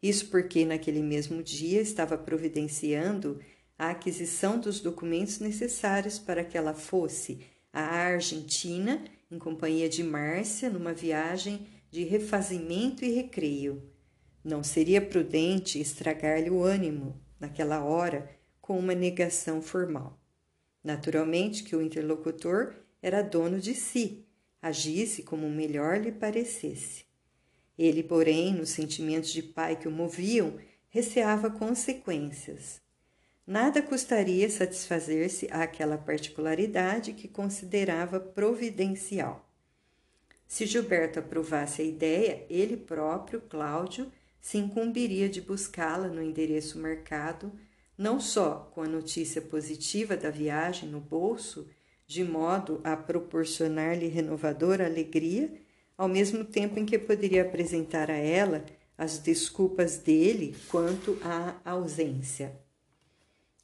Isso 0.03 0.29
porque 0.29 0.65
naquele 0.65 1.01
mesmo 1.01 1.43
dia 1.43 1.81
estava 1.81 2.19
providenciando 2.19 3.39
a 3.79 3.91
aquisição 3.91 4.59
dos 4.59 4.81
documentos 4.81 5.39
necessários 5.39 6.19
para 6.19 6.45
que 6.45 6.59
ela 6.59 6.75
fosse 6.75 7.41
à 7.73 7.83
Argentina 7.83 9.03
em 9.31 9.39
companhia 9.39 9.89
de 9.89 10.03
Márcia 10.03 10.69
numa 10.69 10.93
viagem 10.93 11.67
de 11.91 12.03
refazimento 12.05 13.05
e 13.05 13.13
recreio. 13.13 13.83
Não 14.45 14.65
seria 14.65 15.01
prudente 15.01 15.81
estragar-lhe 15.81 16.51
o 16.51 16.63
ânimo, 16.63 17.21
naquela 17.39 17.85
hora, 17.85 18.29
com 18.61 18.79
uma 18.79 18.95
negação 18.95 19.63
formal. 19.63 20.19
Naturalmente 20.83 21.63
que 21.63 21.77
o 21.77 21.83
interlocutor 21.83 22.75
era 23.01 23.23
dono 23.23 23.61
de 23.61 23.75
si, 23.75 24.25
agisse 24.61 25.23
como 25.23 25.49
melhor 25.49 26.01
lhe 26.01 26.11
parecesse. 26.11 27.05
Ele, 27.83 28.01
porém, 28.01 28.55
nos 28.55 28.68
sentimentos 28.68 29.33
de 29.33 29.43
pai 29.43 29.74
que 29.74 29.89
o 29.89 29.91
moviam, 29.91 30.55
receava 30.89 31.51
consequências. 31.51 32.80
Nada 33.45 33.83
custaria 33.83 34.49
satisfazer-se 34.49 35.49
àquela 35.51 35.99
particularidade 35.99 37.12
que 37.12 37.26
considerava 37.26 38.20
providencial. 38.20 39.45
Se 40.47 40.64
Gilberto 40.64 41.18
aprovasse 41.18 41.83
a 41.83 41.85
ideia, 41.85 42.47
ele 42.49 42.76
próprio, 42.76 43.41
Cláudio, 43.41 44.12
se 44.41 44.59
incumbiria 44.59 45.28
de 45.28 45.41
buscá-la 45.41 46.07
no 46.07 46.22
endereço 46.22 46.78
marcado, 46.78 47.51
não 47.99 48.20
só 48.20 48.70
com 48.72 48.83
a 48.83 48.89
notícia 48.89 49.43
positiva 49.43 50.16
da 50.16 50.30
viagem 50.30 50.89
no 50.89 51.01
bolso, 51.01 51.68
de 52.07 52.22
modo 52.22 52.80
a 52.85 52.97
proporcionar-lhe 52.97 54.07
renovadora 54.07 54.87
alegria, 54.87 55.53
ao 55.97 56.09
mesmo 56.09 56.45
tempo 56.45 56.78
em 56.78 56.86
que 56.86 56.99
poderia 56.99 57.43
apresentar 57.43 58.11
a 58.11 58.16
ela 58.16 58.64
as 58.97 59.18
desculpas 59.18 59.97
dele 59.99 60.55
quanto 60.68 61.18
à 61.22 61.57
ausência. 61.64 62.53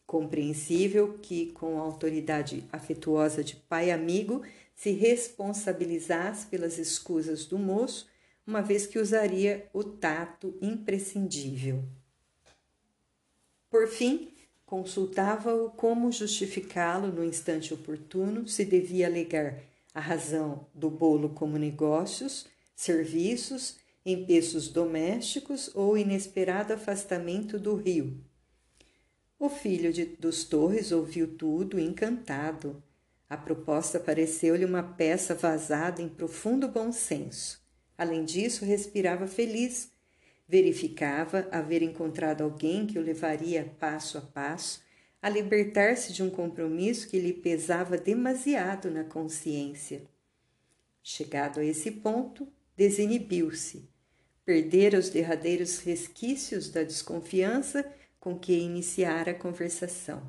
Compreensível 0.06 1.18
que, 1.20 1.52
com 1.52 1.78
a 1.78 1.82
autoridade 1.82 2.64
afetuosa 2.72 3.44
de 3.44 3.56
pai 3.56 3.90
amigo, 3.90 4.42
se 4.74 4.92
responsabilizasse 4.92 6.46
pelas 6.46 6.78
escusas 6.78 7.44
do 7.44 7.58
moço 7.58 8.08
uma 8.46 8.62
vez 8.62 8.86
que 8.86 8.98
usaria 8.98 9.68
o 9.74 9.84
tato 9.84 10.56
imprescindível. 10.62 11.84
Por 13.68 13.86
fim, 13.86 14.32
consultava-o 14.64 15.70
como 15.70 16.10
justificá-lo 16.10 17.08
no 17.08 17.22
instante 17.22 17.74
oportuno, 17.74 18.48
se 18.48 18.64
devia 18.64 19.06
alegar 19.06 19.60
a 19.98 20.00
razão 20.00 20.64
do 20.72 20.88
bolo 20.88 21.30
como 21.30 21.58
negócios, 21.58 22.46
serviços, 22.72 23.78
empeços 24.06 24.68
domésticos 24.68 25.74
ou 25.74 25.98
inesperado 25.98 26.72
afastamento 26.72 27.58
do 27.58 27.74
rio. 27.74 28.24
O 29.40 29.48
filho 29.48 29.92
de, 29.92 30.04
dos 30.04 30.44
Torres 30.44 30.92
ouviu 30.92 31.36
tudo 31.36 31.80
encantado. 31.80 32.80
A 33.28 33.36
proposta 33.36 33.98
pareceu-lhe 33.98 34.64
uma 34.64 34.84
peça 34.84 35.34
vazada 35.34 36.00
em 36.00 36.08
profundo 36.08 36.68
bom 36.68 36.92
senso. 36.92 37.60
Além 37.96 38.24
disso, 38.24 38.64
respirava 38.64 39.26
feliz. 39.26 39.90
Verificava 40.46 41.48
haver 41.50 41.82
encontrado 41.82 42.42
alguém 42.42 42.86
que 42.86 43.00
o 43.00 43.02
levaria 43.02 43.74
passo 43.80 44.16
a 44.16 44.20
passo 44.20 44.80
a 45.20 45.28
libertar-se 45.28 46.12
de 46.12 46.22
um 46.22 46.30
compromisso 46.30 47.08
que 47.08 47.18
lhe 47.18 47.32
pesava 47.32 47.98
demasiado 47.98 48.90
na 48.90 49.04
consciência. 49.04 50.02
Chegado 51.02 51.60
a 51.60 51.64
esse 51.64 51.90
ponto, 51.90 52.46
desinibiu-se. 52.76 53.88
Perdera 54.44 54.98
os 54.98 55.10
derradeiros 55.10 55.78
resquícios 55.80 56.70
da 56.70 56.82
desconfiança 56.82 57.84
com 58.20 58.38
que 58.38 58.52
iniciara 58.52 59.32
a 59.32 59.34
conversação. 59.34 60.22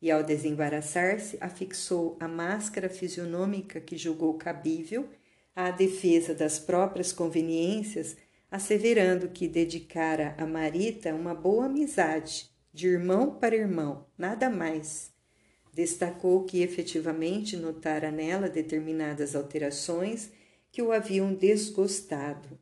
E 0.00 0.10
ao 0.10 0.22
desembaraçar-se, 0.22 1.38
afixou 1.40 2.16
a 2.20 2.28
máscara 2.28 2.88
fisionômica 2.88 3.80
que 3.80 3.96
julgou 3.96 4.34
cabível 4.34 5.08
à 5.54 5.70
defesa 5.70 6.34
das 6.34 6.58
próprias 6.58 7.12
conveniências, 7.12 8.16
asseverando 8.50 9.28
que 9.28 9.48
dedicara 9.48 10.34
a 10.38 10.46
Marita 10.46 11.14
uma 11.14 11.34
boa 11.34 11.66
amizade, 11.66 12.48
de 12.78 12.86
irmão 12.86 13.34
para 13.34 13.56
irmão, 13.56 14.06
nada 14.16 14.48
mais. 14.48 15.12
Destacou 15.74 16.44
que 16.44 16.62
efetivamente 16.62 17.56
notara 17.56 18.12
nela 18.12 18.48
determinadas 18.48 19.34
alterações 19.34 20.30
que 20.70 20.80
o 20.80 20.92
haviam 20.92 21.34
desgostado, 21.34 22.56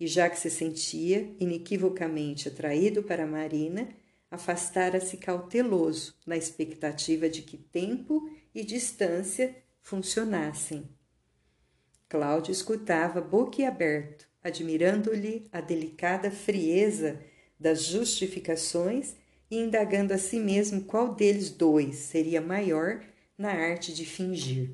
e 0.00 0.06
já 0.06 0.30
que 0.30 0.38
se 0.38 0.48
sentia 0.48 1.36
inequivocamente 1.38 2.48
atraído 2.48 3.02
para 3.02 3.26
Marina, 3.26 3.90
afastara-se 4.30 5.18
cauteloso, 5.18 6.14
na 6.26 6.34
expectativa 6.34 7.28
de 7.28 7.42
que 7.42 7.58
tempo 7.58 8.26
e 8.54 8.64
distância 8.64 9.54
funcionassem. 9.82 10.88
Cláudio 12.08 12.52
escutava 12.52 13.20
boquiaberto, 13.20 14.26
admirando-lhe 14.42 15.46
a 15.52 15.60
delicada 15.60 16.30
frieza 16.30 17.20
das 17.60 17.82
justificações 17.82 19.14
e 19.50 19.58
indagando 19.58 20.12
a 20.12 20.18
si 20.18 20.38
mesmo 20.38 20.82
qual 20.84 21.14
deles 21.14 21.50
dois 21.50 21.96
seria 21.96 22.40
maior 22.40 23.02
na 23.36 23.50
arte 23.50 23.92
de 23.94 24.04
fingir. 24.04 24.70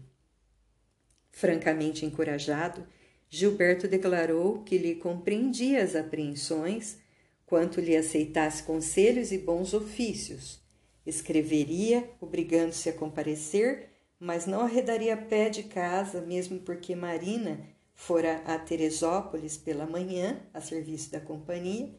Francamente 1.30 2.06
encorajado, 2.06 2.86
Gilberto 3.28 3.88
declarou 3.88 4.62
que 4.62 4.78
lhe 4.78 4.94
compreendia 4.94 5.82
as 5.82 5.96
apreensões 5.96 6.98
quanto 7.46 7.80
lhe 7.80 7.96
aceitasse 7.96 8.62
conselhos 8.62 9.32
e 9.32 9.38
bons 9.38 9.74
ofícios. 9.74 10.60
Escreveria, 11.04 12.08
obrigando-se 12.20 12.88
a 12.88 12.92
comparecer, 12.92 13.90
mas 14.18 14.46
não 14.46 14.60
arredaria 14.60 15.16
pé 15.16 15.50
de 15.50 15.64
casa, 15.64 16.20
mesmo 16.20 16.60
porque 16.60 16.94
Marina 16.94 17.60
fora 17.94 18.42
a 18.44 18.58
Teresópolis 18.58 19.56
pela 19.56 19.86
manhã, 19.86 20.40
a 20.52 20.60
serviço 20.60 21.10
da 21.10 21.20
companhia, 21.20 21.94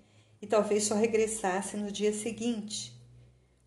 e 0.45 0.47
talvez 0.47 0.83
só 0.83 0.93
regressasse 0.93 1.75
no 1.75 1.91
dia 1.91 2.13
seguinte. 2.13 2.95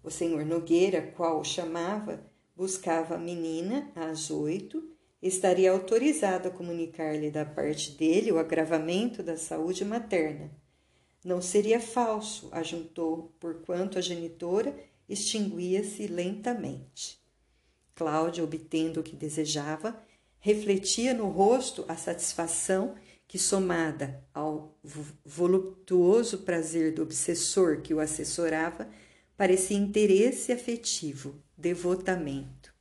O 0.00 0.12
senhor 0.12 0.44
Nogueira, 0.46 1.02
qual 1.02 1.40
o 1.40 1.44
chamava, 1.44 2.24
buscava 2.54 3.16
a 3.16 3.18
menina 3.18 3.90
às 3.96 4.30
oito, 4.30 4.88
estaria 5.20 5.72
autorizado 5.72 6.46
a 6.46 6.50
comunicar-lhe 6.52 7.32
da 7.32 7.44
parte 7.44 7.90
dele 7.90 8.30
o 8.30 8.38
agravamento 8.38 9.24
da 9.24 9.36
saúde 9.36 9.84
materna. 9.84 10.52
Não 11.24 11.42
seria 11.42 11.80
falso, 11.80 12.48
ajuntou, 12.52 13.34
porquanto 13.40 13.98
a 13.98 14.00
genitora 14.00 14.72
extinguia-se 15.08 16.06
lentamente. 16.06 17.18
Cláudia, 17.92 18.44
obtendo 18.44 19.00
o 19.00 19.02
que 19.02 19.16
desejava, 19.16 20.00
refletia 20.38 21.12
no 21.12 21.26
rosto 21.26 21.84
a 21.88 21.96
satisfação 21.96 22.94
que, 23.28 23.38
somada 23.38 24.24
ao 24.32 24.74
voluptuoso 25.22 26.38
prazer 26.38 26.94
do 26.94 27.02
obsessor 27.02 27.82
que 27.82 27.92
o 27.92 28.00
assessorava, 28.00 28.88
parecia 29.36 29.76
interesse 29.76 30.50
afetivo, 30.50 31.40
devotamento. 31.56 32.74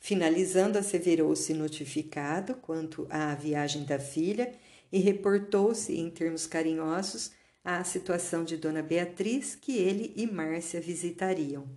Finalizando, 0.00 0.78
asseverou-se 0.78 1.52
notificado 1.52 2.54
quanto 2.54 3.06
à 3.10 3.34
viagem 3.34 3.84
da 3.84 3.98
filha 3.98 4.52
e 4.90 4.98
reportou-se 4.98 5.94
em 5.94 6.08
termos 6.08 6.46
carinhosos 6.46 7.32
à 7.62 7.82
situação 7.84 8.44
de 8.44 8.56
Dona 8.56 8.82
Beatriz 8.82 9.54
que 9.54 9.76
ele 9.76 10.12
e 10.16 10.26
Márcia 10.26 10.80
visitariam. 10.80 11.68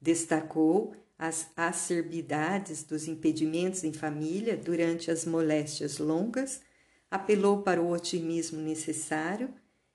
Destacou 0.00 0.94
as 1.18 1.48
acerbidades 1.56 2.84
dos 2.84 3.08
impedimentos 3.08 3.82
em 3.82 3.92
família 3.92 4.56
durante 4.56 5.10
as 5.10 5.24
moléstias 5.24 5.98
longas, 5.98 6.60
apelou 7.10 7.62
para 7.62 7.80
o 7.80 7.90
otimismo 7.90 8.60
necessário 8.60 9.52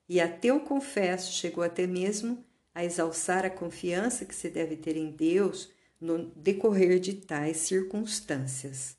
e, 0.08 0.20
até 0.20 0.52
o 0.52 0.60
confesso, 0.60 1.32
chegou 1.32 1.62
até 1.62 1.86
mesmo 1.86 2.44
a 2.74 2.84
exalçar 2.84 3.44
a 3.44 3.50
confiança 3.50 4.24
que 4.24 4.34
se 4.34 4.50
deve 4.50 4.76
ter 4.76 4.96
em 4.96 5.10
Deus 5.10 5.70
no 6.00 6.26
decorrer 6.36 6.98
de 6.98 7.14
tais 7.14 7.58
circunstâncias. 7.58 8.96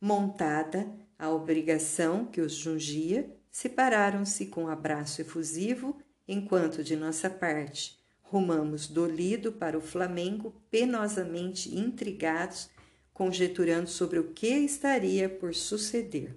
Montada 0.00 0.90
a 1.18 1.30
obrigação 1.30 2.24
que 2.24 2.40
os 2.40 2.54
jungia, 2.54 3.30
separaram-se 3.50 4.46
com 4.46 4.64
um 4.64 4.68
abraço 4.68 5.20
efusivo, 5.20 5.98
enquanto 6.26 6.82
de 6.82 6.96
nossa 6.96 7.28
parte 7.28 8.00
rumamos 8.22 8.86
do 8.86 9.06
Lido 9.06 9.52
para 9.52 9.76
o 9.76 9.80
Flamengo, 9.80 10.54
penosamente 10.70 11.76
intrigados, 11.76 12.70
conjeturando 13.12 13.88
sobre 13.88 14.18
o 14.20 14.32
que 14.32 14.46
estaria 14.46 15.28
por 15.28 15.54
suceder. 15.54 16.36